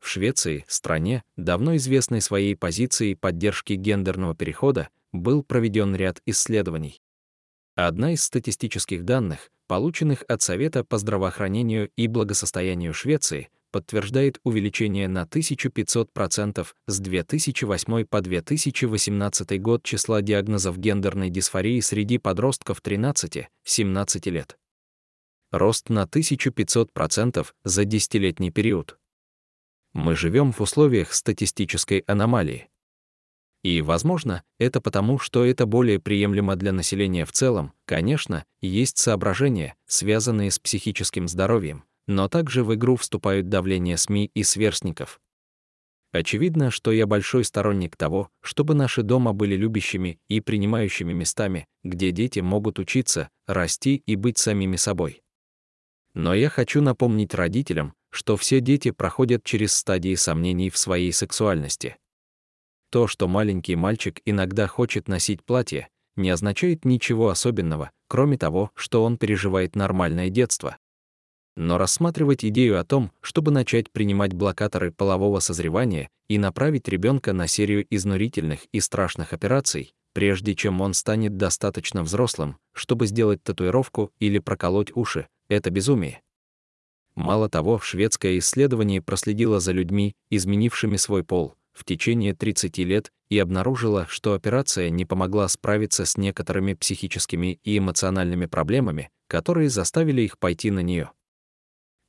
В 0.00 0.08
Швеции, 0.08 0.64
стране, 0.66 1.22
давно 1.36 1.76
известной 1.76 2.20
своей 2.20 2.56
позицией 2.56 3.14
поддержки 3.14 3.74
гендерного 3.74 4.34
перехода, 4.34 4.88
был 5.12 5.42
проведен 5.42 5.94
ряд 5.94 6.20
исследований. 6.26 7.00
Одна 7.74 8.12
из 8.12 8.22
статистических 8.22 9.04
данных, 9.04 9.50
полученных 9.66 10.24
от 10.28 10.42
Совета 10.42 10.84
по 10.84 10.98
здравоохранению 10.98 11.90
и 11.96 12.06
благосостоянию 12.06 12.92
Швеции, 12.92 13.48
подтверждает 13.70 14.38
увеличение 14.44 15.08
на 15.08 15.24
1500% 15.24 16.66
с 16.86 17.00
2008 17.00 18.04
по 18.04 18.20
2018 18.20 19.60
год 19.62 19.82
числа 19.82 20.20
диагнозов 20.22 20.78
гендерной 20.78 21.30
дисфории 21.30 21.80
среди 21.80 22.18
подростков 22.18 22.80
13-17 22.82 24.30
лет. 24.30 24.58
Рост 25.50 25.88
на 25.88 26.04
1500% 26.04 27.46
за 27.64 27.84
десятилетний 27.84 28.50
период. 28.50 28.98
Мы 29.92 30.16
живем 30.16 30.52
в 30.52 30.60
условиях 30.60 31.12
статистической 31.12 32.00
аномалии. 32.06 32.68
И, 33.62 33.80
возможно, 33.80 34.42
это 34.58 34.80
потому, 34.80 35.18
что 35.18 35.44
это 35.44 35.66
более 35.66 36.00
приемлемо 36.00 36.56
для 36.56 36.72
населения 36.72 37.24
в 37.24 37.32
целом. 37.32 37.72
Конечно, 37.84 38.44
есть 38.60 38.98
соображения, 38.98 39.76
связанные 39.86 40.50
с 40.50 40.58
психическим 40.58 41.28
здоровьем, 41.28 41.84
но 42.06 42.28
также 42.28 42.64
в 42.64 42.74
игру 42.74 42.96
вступают 42.96 43.48
давление 43.48 43.96
СМИ 43.96 44.30
и 44.34 44.42
сверстников. 44.42 45.20
Очевидно, 46.12 46.70
что 46.70 46.92
я 46.92 47.06
большой 47.06 47.42
сторонник 47.44 47.96
того, 47.96 48.28
чтобы 48.42 48.74
наши 48.74 49.02
дома 49.02 49.32
были 49.32 49.56
любящими 49.56 50.18
и 50.28 50.40
принимающими 50.40 51.12
местами, 51.12 51.66
где 51.84 52.10
дети 52.10 52.40
могут 52.40 52.78
учиться, 52.78 53.30
расти 53.46 54.02
и 54.04 54.14
быть 54.16 54.36
самими 54.36 54.76
собой. 54.76 55.22
Но 56.14 56.34
я 56.34 56.50
хочу 56.50 56.82
напомнить 56.82 57.34
родителям, 57.34 57.94
что 58.10 58.36
все 58.36 58.60
дети 58.60 58.90
проходят 58.90 59.42
через 59.42 59.72
стадии 59.72 60.14
сомнений 60.14 60.68
в 60.68 60.76
своей 60.76 61.12
сексуальности. 61.12 61.96
То, 62.92 63.06
что 63.06 63.26
маленький 63.26 63.74
мальчик 63.74 64.20
иногда 64.26 64.66
хочет 64.66 65.08
носить 65.08 65.42
платье, 65.42 65.88
не 66.14 66.28
означает 66.28 66.84
ничего 66.84 67.30
особенного, 67.30 67.90
кроме 68.06 68.36
того, 68.36 68.70
что 68.74 69.02
он 69.02 69.16
переживает 69.16 69.74
нормальное 69.76 70.28
детство. 70.28 70.76
Но 71.56 71.78
рассматривать 71.78 72.44
идею 72.44 72.78
о 72.78 72.84
том, 72.84 73.10
чтобы 73.22 73.50
начать 73.50 73.90
принимать 73.90 74.34
блокаторы 74.34 74.92
полового 74.92 75.38
созревания 75.38 76.10
и 76.28 76.36
направить 76.36 76.86
ребенка 76.86 77.32
на 77.32 77.46
серию 77.46 77.86
изнурительных 77.88 78.66
и 78.72 78.80
страшных 78.80 79.32
операций, 79.32 79.94
прежде 80.12 80.54
чем 80.54 80.82
он 80.82 80.92
станет 80.92 81.38
достаточно 81.38 82.02
взрослым, 82.02 82.58
чтобы 82.74 83.06
сделать 83.06 83.42
татуировку 83.42 84.10
или 84.18 84.38
проколоть 84.38 84.94
уши, 84.94 85.28
это 85.48 85.70
безумие. 85.70 86.20
Мало 87.14 87.48
того, 87.48 87.78
шведское 87.78 88.36
исследование 88.38 89.00
проследило 89.00 89.60
за 89.60 89.72
людьми, 89.72 90.14
изменившими 90.28 90.96
свой 90.96 91.24
пол, 91.24 91.54
в 91.72 91.84
течение 91.84 92.34
30 92.34 92.78
лет 92.78 93.12
и 93.28 93.38
обнаружило, 93.38 94.06
что 94.08 94.34
операция 94.34 94.90
не 94.90 95.04
помогла 95.04 95.48
справиться 95.48 96.04
с 96.04 96.16
некоторыми 96.16 96.74
психическими 96.74 97.58
и 97.64 97.78
эмоциональными 97.78 98.46
проблемами, 98.46 99.10
которые 99.26 99.70
заставили 99.70 100.22
их 100.22 100.38
пойти 100.38 100.70
на 100.70 100.80
нее. 100.80 101.10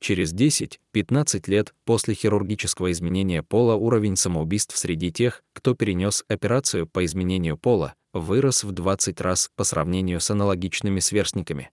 Через 0.00 0.34
10-15 0.34 1.48
лет 1.48 1.74
после 1.86 2.12
хирургического 2.14 2.92
изменения 2.92 3.42
пола 3.42 3.74
уровень 3.74 4.16
самоубийств 4.16 4.76
среди 4.76 5.10
тех, 5.10 5.42
кто 5.54 5.74
перенес 5.74 6.24
операцию 6.28 6.86
по 6.86 7.04
изменению 7.06 7.56
пола, 7.56 7.94
вырос 8.12 8.64
в 8.64 8.72
20 8.72 9.20
раз 9.22 9.50
по 9.56 9.64
сравнению 9.64 10.20
с 10.20 10.30
аналогичными 10.30 11.00
сверстниками. 11.00 11.70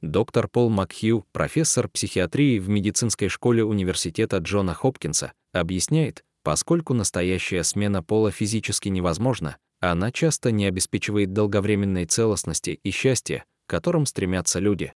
Доктор 0.00 0.48
Пол 0.48 0.68
Макхью, 0.68 1.26
профессор 1.32 1.88
психиатрии 1.88 2.58
в 2.58 2.68
медицинской 2.68 3.28
школе 3.28 3.64
университета 3.64 4.38
Джона 4.38 4.74
Хопкинса, 4.74 5.32
объясняет, 5.52 6.24
поскольку 6.42 6.94
настоящая 6.94 7.62
смена 7.62 8.02
пола 8.02 8.30
физически 8.30 8.88
невозможна, 8.88 9.56
она 9.80 10.12
часто 10.12 10.52
не 10.52 10.66
обеспечивает 10.66 11.32
долговременной 11.32 12.06
целостности 12.06 12.78
и 12.82 12.90
счастья, 12.90 13.44
к 13.66 13.70
которым 13.70 14.06
стремятся 14.06 14.60
люди. 14.60 14.92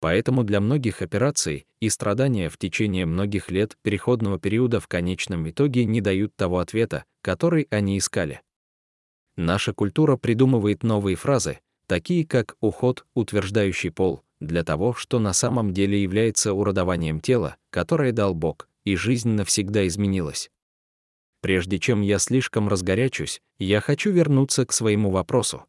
Поэтому 0.00 0.42
для 0.42 0.60
многих 0.60 1.00
операций 1.00 1.64
и 1.80 1.88
страдания 1.88 2.48
в 2.48 2.58
течение 2.58 3.06
многих 3.06 3.50
лет 3.50 3.76
переходного 3.82 4.38
периода 4.38 4.80
в 4.80 4.88
конечном 4.88 5.48
итоге 5.48 5.84
не 5.84 6.00
дают 6.00 6.34
того 6.34 6.58
ответа, 6.58 7.04
который 7.22 7.68
они 7.70 7.98
искали. 7.98 8.42
Наша 9.36 9.72
культура 9.72 10.16
придумывает 10.16 10.82
новые 10.82 11.16
фразы, 11.16 11.60
такие 11.86 12.26
как 12.26 12.56
«уход, 12.60 13.06
утверждающий 13.14 13.90
пол», 13.90 14.22
для 14.40 14.64
того, 14.64 14.92
что 14.92 15.20
на 15.20 15.32
самом 15.32 15.72
деле 15.72 16.02
является 16.02 16.52
уродованием 16.52 17.20
тела, 17.20 17.56
которое 17.70 18.12
дал 18.12 18.34
Бог, 18.34 18.68
и 18.84 18.96
жизнь 18.96 19.30
навсегда 19.30 19.86
изменилась. 19.86 20.50
Прежде 21.42 21.78
чем 21.78 22.00
я 22.00 22.18
слишком 22.18 22.68
разгорячусь, 22.68 23.42
я 23.58 23.82
хочу 23.82 24.10
вернуться 24.10 24.64
к 24.64 24.72
своему 24.72 25.10
вопросу 25.10 25.66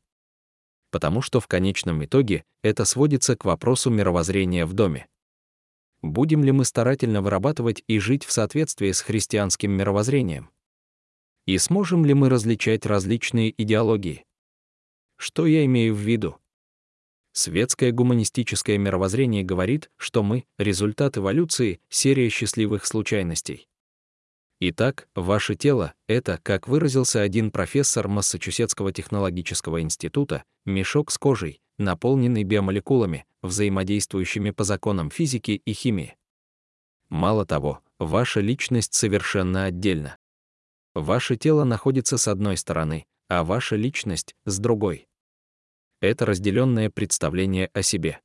потому 0.94 1.24
что 1.24 1.40
в 1.40 1.48
конечном 1.48 2.06
итоге 2.06 2.46
это 2.62 2.86
сводится 2.86 3.36
к 3.36 3.46
вопросу 3.46 3.90
мировоззрения 3.90 4.68
в 4.68 4.74
доме. 4.74 5.08
Будем 6.04 6.44
ли 6.44 6.52
мы 6.52 6.66
старательно 6.66 7.24
вырабатывать 7.24 7.84
и 7.88 7.98
жить 7.98 8.24
в 8.26 8.32
соответствии 8.32 8.92
с 8.92 9.02
христианским 9.02 9.72
мировоззрением? 9.72 10.52
И 11.48 11.58
сможем 11.58 12.06
ли 12.06 12.14
мы 12.14 12.30
различать 12.30 12.86
различные 12.86 13.60
идеологии? 13.60 14.24
Что 15.18 15.48
я 15.48 15.66
имею 15.66 15.96
в 15.96 15.98
виду? 15.98 16.38
Светское 17.32 17.92
гуманистическое 17.92 18.78
мировоззрение 18.78 19.44
говорит, 19.44 19.90
что 19.98 20.22
мы— 20.22 20.46
результат 20.60 21.18
эволюции, 21.18 21.82
серия 21.90 22.30
счастливых 22.30 22.86
случайностей. 22.86 23.68
Итак, 24.66 25.10
ваше 25.14 25.56
тело— 25.56 25.94
это, 26.08 26.40
как 26.42 26.70
выразился 26.70 27.20
один 27.20 27.52
профессор 27.52 28.08
Массачусетского 28.08 28.94
технологического 28.94 29.82
института, 29.82 30.46
мешок 30.64 31.12
с 31.12 31.18
кожей, 31.18 31.60
наполненный 31.78 32.46
биомолекулами, 32.46 33.26
взаимодействующими 33.42 34.52
по 34.52 34.64
законам 34.64 35.12
физики 35.12 35.62
и 35.66 35.74
химии. 35.74 36.16
Мало 37.10 37.46
того, 37.46 37.82
ваша 38.00 38.40
личность 38.40 38.94
совершенно 38.94 39.66
отдельна. 39.66 40.18
Ваше 40.94 41.36
тело 41.36 41.66
находится 41.66 42.18
с 42.18 42.30
одной 42.30 42.56
стороны, 42.56 43.06
а 43.28 43.44
ваша 43.44 43.76
личность— 43.76 44.34
с 44.46 44.60
другой. 44.60 45.10
Это 46.00 46.26
разделенное 46.26 46.90
представление 46.90 47.70
о 47.74 47.82
себе. 47.82 48.22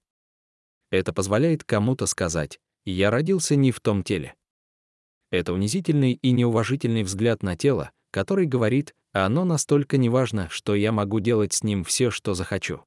Это 0.92 1.12
позволяет 1.12 1.64
кому-то 1.64 2.06
сказать 2.06 2.60
«я 2.84 3.10
родился 3.10 3.56
не 3.56 3.72
в 3.72 3.80
том 3.80 4.04
теле». 4.04 4.36
Это 5.30 5.52
унизительный 5.52 6.12
и 6.12 6.30
неуважительный 6.32 7.02
взгляд 7.02 7.42
на 7.42 7.56
тело, 7.56 7.90
который 8.10 8.46
говорит, 8.46 8.94
оно 9.12 9.44
настолько 9.44 9.96
неважно, 9.96 10.48
что 10.50 10.74
я 10.74 10.92
могу 10.92 11.20
делать 11.20 11.52
с 11.52 11.62
ним 11.62 11.84
все, 11.84 12.10
что 12.10 12.34
захочу. 12.34 12.82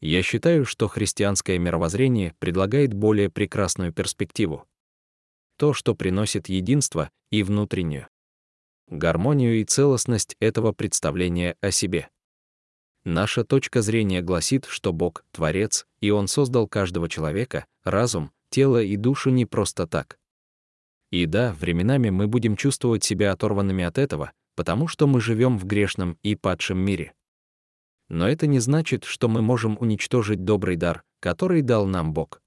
Я 0.00 0.22
считаю, 0.22 0.64
что 0.64 0.88
христианское 0.88 1.58
мировоззрение 1.58 2.34
предлагает 2.38 2.94
более 2.94 3.30
прекрасную 3.30 3.92
перспективу. 3.92 4.66
То, 5.56 5.74
что 5.74 5.94
приносит 5.94 6.48
единство 6.48 7.10
и 7.30 7.42
внутреннюю 7.42 8.08
гармонию 8.90 9.60
и 9.60 9.64
целостность 9.64 10.36
этого 10.40 10.72
представления 10.72 11.56
о 11.60 11.70
себе. 11.70 12.08
Наша 13.04 13.44
точка 13.44 13.80
зрения 13.80 14.20
гласит, 14.20 14.66
что 14.66 14.92
Бог— 14.92 15.24
Творец, 15.32 15.86
и 16.00 16.10
Он 16.10 16.28
создал 16.28 16.68
каждого 16.68 17.08
человека, 17.08 17.66
разум, 17.84 18.32
тело 18.50 18.82
и 18.82 18.96
душу 18.96 19.30
не 19.30 19.46
просто 19.46 19.86
так. 19.86 20.18
И 21.10 21.26
да, 21.26 21.52
временами 21.54 22.10
мы 22.10 22.28
будем 22.28 22.56
чувствовать 22.56 23.02
себя 23.02 23.32
оторванными 23.32 23.84
от 23.84 23.98
этого, 23.98 24.32
потому 24.54 24.86
что 24.86 25.06
мы 25.06 25.20
живем 25.20 25.58
в 25.58 25.66
грешном 25.66 26.16
и 26.22 26.36
падшем 26.36 26.78
мире. 26.78 27.12
Но 28.08 28.28
это 28.28 28.46
не 28.46 28.58
значит, 28.58 29.04
что 29.04 29.28
мы 29.28 29.42
можем 29.42 29.76
уничтожить 29.80 30.44
добрый 30.44 30.76
дар, 30.76 31.02
который 31.20 31.62
дал 31.62 31.86
нам 31.86 32.12
Бог. 32.12 32.40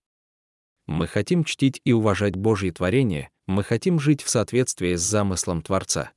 Мы 0.87 1.07
хотим 1.07 1.43
чтить 1.45 1.79
и 1.85 1.93
уважать 1.93 2.35
Божье 2.35 2.71
творение, 2.71 3.29
мы 3.47 3.63
хотим 3.63 3.99
жить 3.99 4.21
в 4.21 4.29
соответствии 4.29 4.95
с 4.95 5.01
замыслом 5.01 5.61
Творца. 5.61 6.11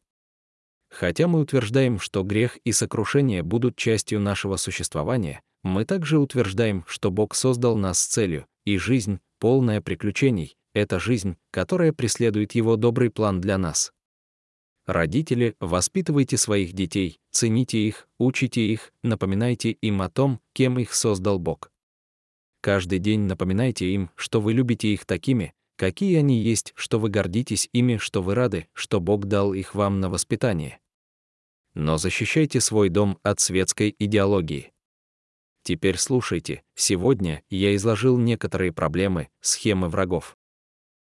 Хотя 0.90 1.28
мы 1.28 1.40
утверждаем, 1.40 1.98
что 2.00 2.22
грех 2.22 2.56
и 2.58 2.72
сокрушение 2.72 3.42
будут 3.42 3.76
частью 3.76 4.20
нашего 4.20 4.56
существования, 4.56 5.40
мы 5.62 5.84
также 5.84 6.18
утверждаем, 6.18 6.84
что 6.86 7.10
Бог 7.10 7.34
создал 7.34 7.76
нас 7.76 7.98
с 8.00 8.06
целью, 8.06 8.46
и 8.64 8.78
жизнь, 8.78 9.20
полная 9.38 9.80
приключений, 9.80 10.55
это 10.76 11.00
жизнь, 11.00 11.38
которая 11.50 11.94
преследует 11.94 12.54
его 12.54 12.76
добрый 12.76 13.10
план 13.10 13.40
для 13.40 13.56
нас. 13.56 13.92
Родители, 14.84 15.56
воспитывайте 15.58 16.36
своих 16.36 16.74
детей, 16.74 17.18
цените 17.30 17.78
их, 17.78 18.06
учите 18.18 18.60
их, 18.60 18.92
напоминайте 19.02 19.70
им 19.70 20.02
о 20.02 20.10
том, 20.10 20.38
кем 20.52 20.78
их 20.78 20.92
создал 20.94 21.38
Бог. 21.38 21.72
Каждый 22.60 22.98
день 22.98 23.20
напоминайте 23.20 23.86
им, 23.86 24.10
что 24.16 24.40
вы 24.40 24.52
любите 24.52 24.88
их 24.88 25.06
такими, 25.06 25.54
какие 25.76 26.18
они 26.18 26.40
есть, 26.40 26.72
что 26.76 26.98
вы 27.00 27.08
гордитесь 27.08 27.70
ими, 27.72 27.96
что 27.96 28.22
вы 28.22 28.34
рады, 28.34 28.68
что 28.74 29.00
Бог 29.00 29.24
дал 29.24 29.54
их 29.54 29.74
вам 29.74 30.00
на 30.00 30.10
воспитание. 30.10 30.78
Но 31.72 31.96
защищайте 31.96 32.60
свой 32.60 32.90
дом 32.90 33.18
от 33.22 33.40
светской 33.40 33.96
идеологии. 33.98 34.72
Теперь 35.62 35.96
слушайте, 35.96 36.62
сегодня 36.74 37.42
я 37.48 37.74
изложил 37.74 38.18
некоторые 38.18 38.72
проблемы, 38.72 39.30
схемы 39.40 39.88
врагов. 39.88 40.36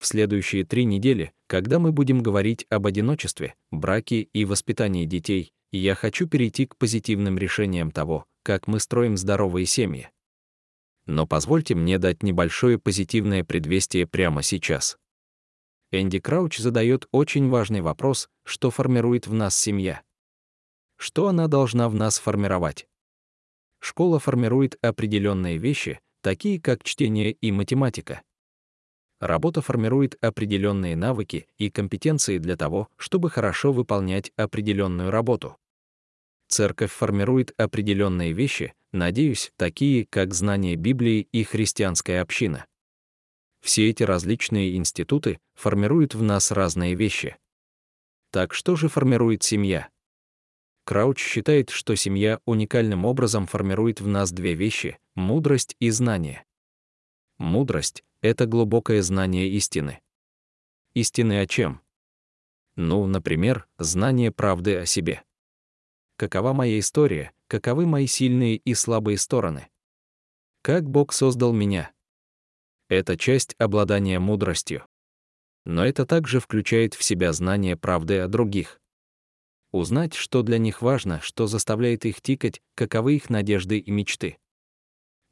В 0.04 0.06
следующие 0.06 0.66
три 0.66 0.84
недели, 0.84 1.32
когда 1.48 1.80
мы 1.80 1.94
будем 1.94 2.22
говорить 2.22 2.66
об 2.70 2.88
одиночестве, 2.88 3.56
браке 3.72 4.24
и 4.24 4.44
воспитании 4.44 5.06
детей, 5.06 5.54
я 5.72 5.96
хочу 5.96 6.28
перейти 6.28 6.66
к 6.66 6.76
позитивным 6.76 7.38
решениям 7.38 7.89
того, 7.89 8.26
как 8.44 8.68
мы 8.68 8.82
строим 8.82 9.16
здоровые 9.16 9.66
семьи. 9.66 10.10
Но 11.06 11.26
позвольте 11.26 11.74
мне 11.76 12.00
дать 12.00 12.22
небольшое 12.22 12.78
позитивное 12.78 13.46
предвестие 13.46 14.06
прямо 14.06 14.44
сейчас. 14.44 14.98
Энди 15.89 16.20
Крауч 16.20 16.58
задает 16.58 17.08
очень 17.12 17.48
важный 17.48 17.80
вопрос, 17.80 18.28
что 18.44 18.72
формирует 18.72 19.28
в 19.28 19.34
нас 19.34 19.56
семья. 19.56 20.02
Что 20.98 21.30
она 21.30 21.48
должна 21.48 21.88
в 21.88 21.96
нас 21.96 22.20
формировать? 22.20 22.89
Школа 23.80 24.20
формирует 24.20 24.78
определенные 24.84 25.58
вещи, 25.58 26.02
такие 26.20 26.60
как 26.60 26.84
чтение 26.84 27.32
и 27.32 27.54
математика. 27.54 28.22
Работа 29.24 29.62
формирует 29.62 30.22
определенные 30.22 30.98
навыки 30.98 31.48
и 31.58 31.70
компетенции 31.70 32.40
для 32.40 32.58
того, 32.58 32.90
чтобы 32.98 33.30
хорошо 33.30 33.72
выполнять 33.72 34.34
определенную 34.36 35.12
работу. 35.12 35.56
Церковь 36.50 36.92
формирует 36.92 37.54
определенные 37.58 38.34
вещи, 38.34 38.74
надеюсь, 38.92 39.54
такие, 39.56 40.06
как 40.08 40.34
знание 40.34 40.76
Библии 40.76 41.30
и 41.32 41.46
христианская 41.46 42.20
община. 42.20 42.66
Все 43.62 43.90
эти 43.90 44.04
различные 44.04 44.76
институты 44.76 45.40
формируют 45.54 46.16
в 46.16 46.22
нас 46.22 46.52
разные 46.52 46.94
вещи. 46.94 47.38
Так 48.30 48.54
что 48.54 48.76
же 48.76 48.90
формирует 48.90 49.42
семья? 49.42 49.88
Крауч 50.84 51.24
считает, 51.24 51.70
что 51.70 51.96
семья 51.96 52.42
уникальным 52.44 53.06
образом 53.06 53.48
формирует 53.48 54.02
в 54.02 54.08
нас 54.10 54.34
две 54.34 54.54
вещи— 54.54 55.00
мудрость 55.16 55.78
и 55.80 55.92
знание. 55.92 56.44
Мудрость— 57.38 58.04
это 58.24 58.46
глубокое 58.46 59.02
знание 59.02 59.50
истины. 59.50 60.00
Истины 60.94 61.42
о 61.42 61.46
чем? 61.46 61.82
Ну, 62.78 63.06
например, 63.06 63.68
знание 63.78 64.32
правды 64.32 64.78
о 64.78 64.86
себе. 64.86 65.24
Какова 66.16 66.54
моя 66.54 66.80
история, 66.80 67.34
каковы 67.48 67.86
мои 67.86 68.08
сильные 68.08 68.56
и 68.56 68.74
слабые 68.76 69.18
стороны? 69.18 69.68
Как 70.62 70.90
Бог 70.90 71.12
создал 71.12 71.52
меня? 71.52 71.92
Это 72.88 73.18
часть 73.18 73.56
обладания 73.58 74.20
мудростью. 74.20 74.88
Но 75.66 75.86
это 75.86 76.06
также 76.06 76.40
включает 76.40 76.94
в 76.94 77.04
себя 77.04 77.34
знание 77.34 77.76
правды 77.76 78.20
о 78.20 78.30
других. 78.30 78.80
Узнать, 79.74 80.14
что 80.14 80.44
для 80.44 80.60
них 80.60 80.82
важно, 80.82 81.20
что 81.20 81.46
заставляет 81.48 82.06
их 82.06 82.22
тикать, 82.22 82.62
каковы 82.76 83.18
их 83.18 83.30
надежды 83.30 83.80
и 83.80 83.92
мечты. 83.92 84.38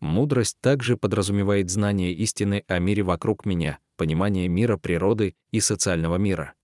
Мудрость 0.01 0.57
также 0.61 0.97
подразумевает 0.97 1.69
знание 1.69 2.11
истины 2.11 2.63
о 2.67 2.79
мире 2.79 3.03
вокруг 3.03 3.45
меня, 3.45 3.79
понимание 3.97 4.47
мира 4.47 4.75
природы 4.77 5.35
и 5.51 5.59
социального 5.59 6.15
мира. 6.15 6.55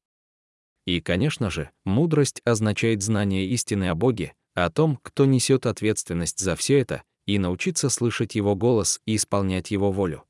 И, 0.85 1.01
конечно 1.01 1.51
же, 1.51 1.69
мудрость 1.85 2.41
означает 2.45 3.03
знание 3.03 3.45
истины 3.45 3.89
о 3.89 3.95
Боге, 3.95 4.33
о 4.55 4.71
том, 4.71 4.97
кто 5.03 5.25
несет 5.25 5.67
ответственность 5.67 6.39
за 6.39 6.55
все 6.55 6.79
это, 6.79 7.03
и 7.27 7.37
научиться 7.37 7.89
слышать 7.89 8.33
Его 8.35 8.55
голос 8.55 9.01
и 9.05 9.17
исполнять 9.17 9.69
Его 9.69 9.91
волю. 9.91 10.23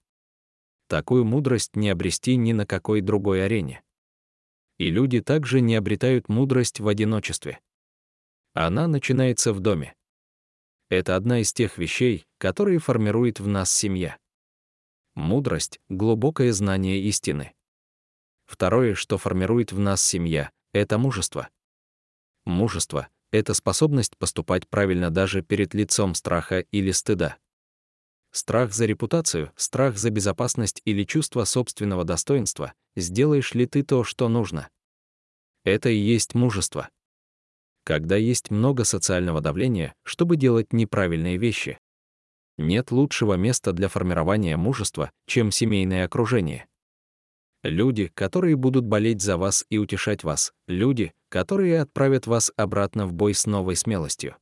Такую 0.90 1.24
мудрость 1.24 1.76
не 1.76 1.90
обрести 1.90 2.36
ни 2.36 2.52
на 2.52 2.66
какой 2.66 3.02
другой 3.02 3.46
арене. 3.46 3.84
И 4.80 4.90
люди 4.90 5.22
также 5.22 5.62
не 5.62 5.76
обретают 5.76 6.28
мудрость 6.28 6.80
в 6.80 6.88
одиночестве. 6.88 7.60
Она 8.54 8.88
начинается 8.88 9.54
в 9.54 9.60
доме. 9.60 9.96
Это 10.90 11.16
одна 11.18 11.42
из 11.42 11.52
тех 11.52 11.78
вещей, 11.78 12.26
которые 12.38 12.80
формирует 12.80 13.40
в 13.40 13.48
нас 13.48 13.72
семья. 13.72 14.18
Мудрость— 15.16 15.80
глубокое 15.90 16.54
знание 16.54 17.02
истины. 17.02 17.54
Второе, 18.46 18.96
что 18.96 19.18
формирует 19.18 19.74
в 19.74 19.80
нас 19.80 20.02
семья,— 20.02 20.52
это 20.74 20.98
мужество. 20.98 21.50
Мужество— 22.46 23.10
это 23.32 23.54
способность 23.54 24.16
поступать 24.18 24.70
правильно 24.70 25.12
даже 25.12 25.42
перед 25.42 25.74
лицом 25.74 26.16
страха 26.16 26.60
или 26.72 26.92
стыда. 26.92 27.38
Страх 28.32 28.74
за 28.74 28.86
репутацию, 28.86 29.52
страх 29.58 29.98
за 29.98 30.10
безопасность 30.10 30.82
или 30.86 31.04
чувство 31.04 31.44
собственного 31.44 32.06
достоинства, 32.06 32.74
сделаешь 32.96 33.54
ли 33.54 33.66
ты 33.66 33.84
то, 33.84 34.06
что 34.06 34.30
нужно. 34.30 34.70
Это 35.66 35.90
и 35.90 35.98
есть 35.98 36.36
мужество. 36.36 36.90
Когда 37.88 38.18
есть 38.18 38.52
много 38.52 38.84
социального 38.84 39.40
давления, 39.40 39.96
чтобы 40.04 40.36
делать 40.36 40.74
неправильные 40.74 41.38
вещи. 41.38 41.80
Нет 42.58 42.92
лучшего 42.92 43.36
места 43.36 43.72
для 43.72 43.88
формирования 43.88 44.58
мужества, 44.58 45.10
чем 45.26 45.52
семейное 45.52 46.04
окружение. 46.04 46.68
Люди, 47.64 48.12
которые 48.14 48.58
будут 48.58 48.84
болеть 48.84 49.22
за 49.22 49.38
вас 49.38 49.66
и 49.70 49.78
утешать 49.78 50.26
вас, 50.26 50.52
люди, 50.68 51.14
которые 51.30 51.80
отправят 51.80 52.28
вас 52.28 52.52
обратно 52.58 53.08
в 53.08 53.14
бой 53.14 53.34
с 53.34 53.46
новой 53.46 53.78
смелостью. 53.78 54.36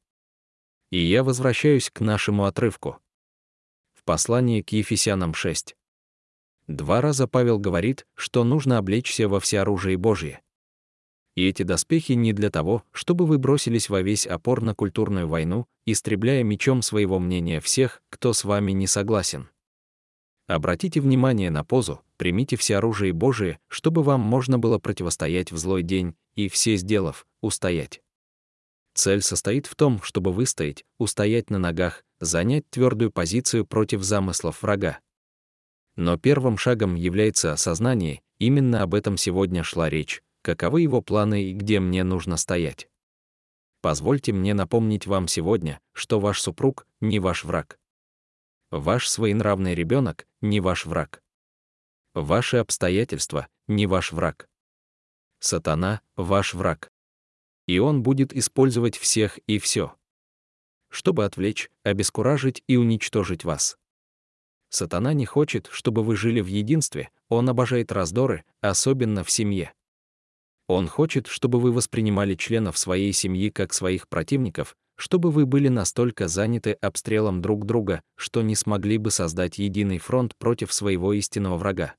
И 0.89 0.97
я 0.97 1.23
возвращаюсь 1.23 1.91
к 1.91 1.99
нашему 1.99 2.45
отрывку. 2.45 2.97
В 3.93 4.03
послании 4.05 4.63
к 4.63 4.71
Ефесянам 4.71 5.35
6. 5.35 5.75
Два 6.65 6.99
раза 6.99 7.27
Павел 7.27 7.59
говорит, 7.59 8.07
что 8.15 8.43
нужно 8.43 8.79
облечься 8.79 9.29
во 9.29 9.39
всеоружие 9.39 9.97
Божье. 9.97 10.41
И 11.35 11.47
эти 11.47 11.63
доспехи 11.63 12.13
не 12.13 12.31
для 12.33 12.49
того, 12.49 12.83
чтобы 12.91 13.25
вы 13.25 13.37
бросились 13.37 13.89
во 13.89 14.01
весь 14.01 14.25
опор 14.25 14.61
на 14.61 14.73
культурную 14.73 15.27
войну, 15.27 15.67
истребляя 15.85 16.43
мечом 16.43 16.81
своего 16.81 17.19
мнения 17.19 17.59
всех, 17.59 18.01
кто 18.09 18.31
с 18.33 18.45
вами 18.45 18.71
не 18.71 18.87
согласен. 18.87 19.49
Обратите 20.47 21.01
внимание 21.01 21.49
на 21.49 21.63
позу, 21.63 22.01
примите 22.17 22.55
все 22.55 22.77
оружие 22.77 23.13
Божие, 23.13 23.59
чтобы 23.67 24.03
вам 24.03 24.21
можно 24.21 24.59
было 24.59 24.77
противостоять 24.77 25.51
в 25.51 25.57
злой 25.57 25.83
день 25.83 26.15
и, 26.35 26.49
все 26.49 26.75
сделав, 26.75 27.25
устоять. 27.41 28.01
Цель 28.93 29.21
состоит 29.21 29.65
в 29.65 29.75
том, 29.75 30.01
чтобы 30.03 30.31
выстоять, 30.31 30.85
устоять 30.99 31.49
на 31.49 31.57
ногах, 31.57 32.05
занять 32.19 32.69
твердую 32.69 33.11
позицию 33.11 33.65
против 33.65 34.03
замыслов 34.03 34.61
врага. 34.61 34.99
Но 35.97 36.17
первым 36.17 36.57
шагом 36.57 36.95
является 36.95 37.51
осознание, 37.51 38.21
именно 38.37 38.83
об 38.83 38.93
этом 38.93 39.17
сегодня 39.17 39.63
шла 39.63 39.89
речь, 39.89 40.21
каковы 40.45 40.81
его 40.81 41.01
планы 41.01 41.45
и 41.45 41.53
где 41.53 41.79
мне 41.79 42.03
нужно 42.03 42.37
стоять. 42.37 42.87
Позвольте 43.81 44.31
мне 44.31 44.53
напомнить 44.53 45.07
вам 45.07 45.27
сегодня, 45.27 45.81
что 45.91 46.19
ваш 46.19 46.39
супруг— 46.39 46.85
не 47.01 47.19
ваш 47.19 47.43
враг. 47.43 47.79
Ваш 48.69 49.09
своенравный 49.09 49.73
ребенок— 49.73 50.27
не 50.41 50.59
ваш 50.59 50.85
враг. 50.85 51.23
Ваши 52.13 52.57
обстоятельства— 52.57 53.47
не 53.67 53.87
ваш 53.87 54.11
враг. 54.11 54.47
Сатана— 55.39 56.01
ваш 56.15 56.53
враг. 56.53 56.91
И 57.65 57.79
он 57.79 58.03
будет 58.03 58.31
использовать 58.31 58.97
всех 58.97 59.39
и 59.47 59.57
все, 59.57 59.95
чтобы 60.89 61.25
отвлечь, 61.25 61.71
обескуражить 61.81 62.63
и 62.67 62.77
уничтожить 62.77 63.45
вас. 63.45 63.79
Сатана 64.69 65.13
не 65.13 65.25
хочет, 65.25 65.69
чтобы 65.71 66.03
вы 66.03 66.15
жили 66.15 66.39
в 66.39 66.47
единстве, 66.47 67.09
он 67.29 67.49
обожает 67.49 67.91
раздоры, 67.91 68.45
особенно 68.61 69.23
в 69.23 69.31
семье. 69.31 69.73
Он 70.67 70.87
хочет, 70.87 71.27
чтобы 71.27 71.59
вы 71.59 71.71
воспринимали 71.71 72.35
членов 72.35 72.77
своей 72.77 73.13
семьи 73.13 73.49
как 73.49 73.73
своих 73.73 74.07
противников, 74.07 74.75
чтобы 74.97 75.29
вы 75.31 75.45
были 75.45 75.67
настолько 75.67 76.27
заняты 76.27 76.73
обстрелом 76.73 77.41
друг 77.41 77.65
друга, 77.65 78.01
что 78.15 78.41
не 78.41 78.55
смогли 78.55 78.97
бы 78.97 79.11
создать 79.11 79.59
единый 79.59 79.99
фронт 79.99 80.35
против 80.37 80.73
своего 80.73 81.13
истинного 81.13 81.57
врага. 81.57 81.95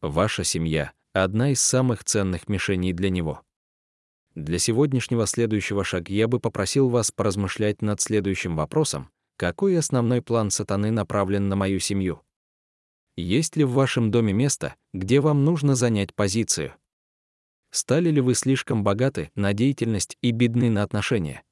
Ваша 0.00 0.44
семья— 0.44 0.92
одна 1.12 1.50
из 1.50 1.60
самых 1.60 2.04
ценных 2.04 2.48
мишеней 2.48 2.92
для 2.92 3.10
него. 3.10 3.42
Для 4.34 4.58
сегодняшнего 4.58 5.26
следующего 5.26 5.82
шага 5.82 6.12
я 6.12 6.28
бы 6.28 6.40
попросил 6.40 6.88
вас 6.88 7.10
поразмышлять 7.10 7.82
над 7.82 8.00
следующим 8.00 8.54
вопросом, 8.54 9.10
какой 9.36 9.78
основной 9.78 10.22
план 10.22 10.50
сатаны 10.50 10.90
направлен 10.90 11.48
на 11.48 11.56
мою 11.56 11.80
семью? 11.80 12.22
Есть 13.16 13.56
ли 13.56 13.64
в 13.64 13.72
вашем 13.72 14.10
доме 14.10 14.32
место, 14.32 14.76
где 14.92 15.20
вам 15.20 15.44
нужно 15.44 15.74
занять 15.74 16.14
позицию? 16.14 16.74
Стали 17.76 18.08
ли 18.08 18.22
вы 18.22 18.34
слишком 18.34 18.82
богаты 18.82 19.30
на 19.34 19.52
деятельность 19.52 20.16
и 20.22 20.30
бедны 20.30 20.70
на 20.70 20.82
отношения? 20.82 21.42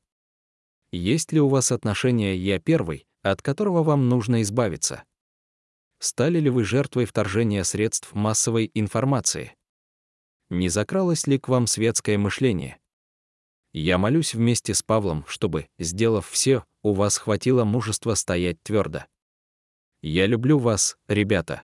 Есть 0.91 1.33
ли 1.33 1.41
у 1.41 1.49
вас 1.49 1.71
отношения 1.71 2.35
«я 2.35 2.59
первый», 2.59 3.07
от 3.21 3.43
которого 3.43 3.83
вам 3.83 4.09
нужно 4.09 4.41
избавиться? 4.41 5.05
Стали 5.99 6.41
ли 6.41 6.49
вы 6.49 6.65
жертвой 6.65 7.05
вторжения 7.05 7.63
средств 7.63 8.15
массовой 8.15 8.71
информации? 8.73 9.55
Не 10.49 10.71
закралось 10.71 11.27
ли 11.27 11.39
к 11.39 11.49
вам 11.49 11.67
светское 11.67 12.17
мышление? 12.17 12.79
Я 13.75 13.99
молюсь 13.99 14.33
вместе 14.33 14.73
с 14.73 14.83
Павлом, 14.83 15.27
чтобы, 15.27 15.69
сделав 15.79 16.27
все, 16.31 16.65
у 16.83 16.95
вас 16.95 17.19
хватило 17.19 17.65
мужества 17.65 18.15
стоять 18.15 18.63
твердо. 18.63 19.05
Я 20.01 20.25
люблю 20.25 20.59
вас, 20.59 20.97
ребята. 21.07 21.65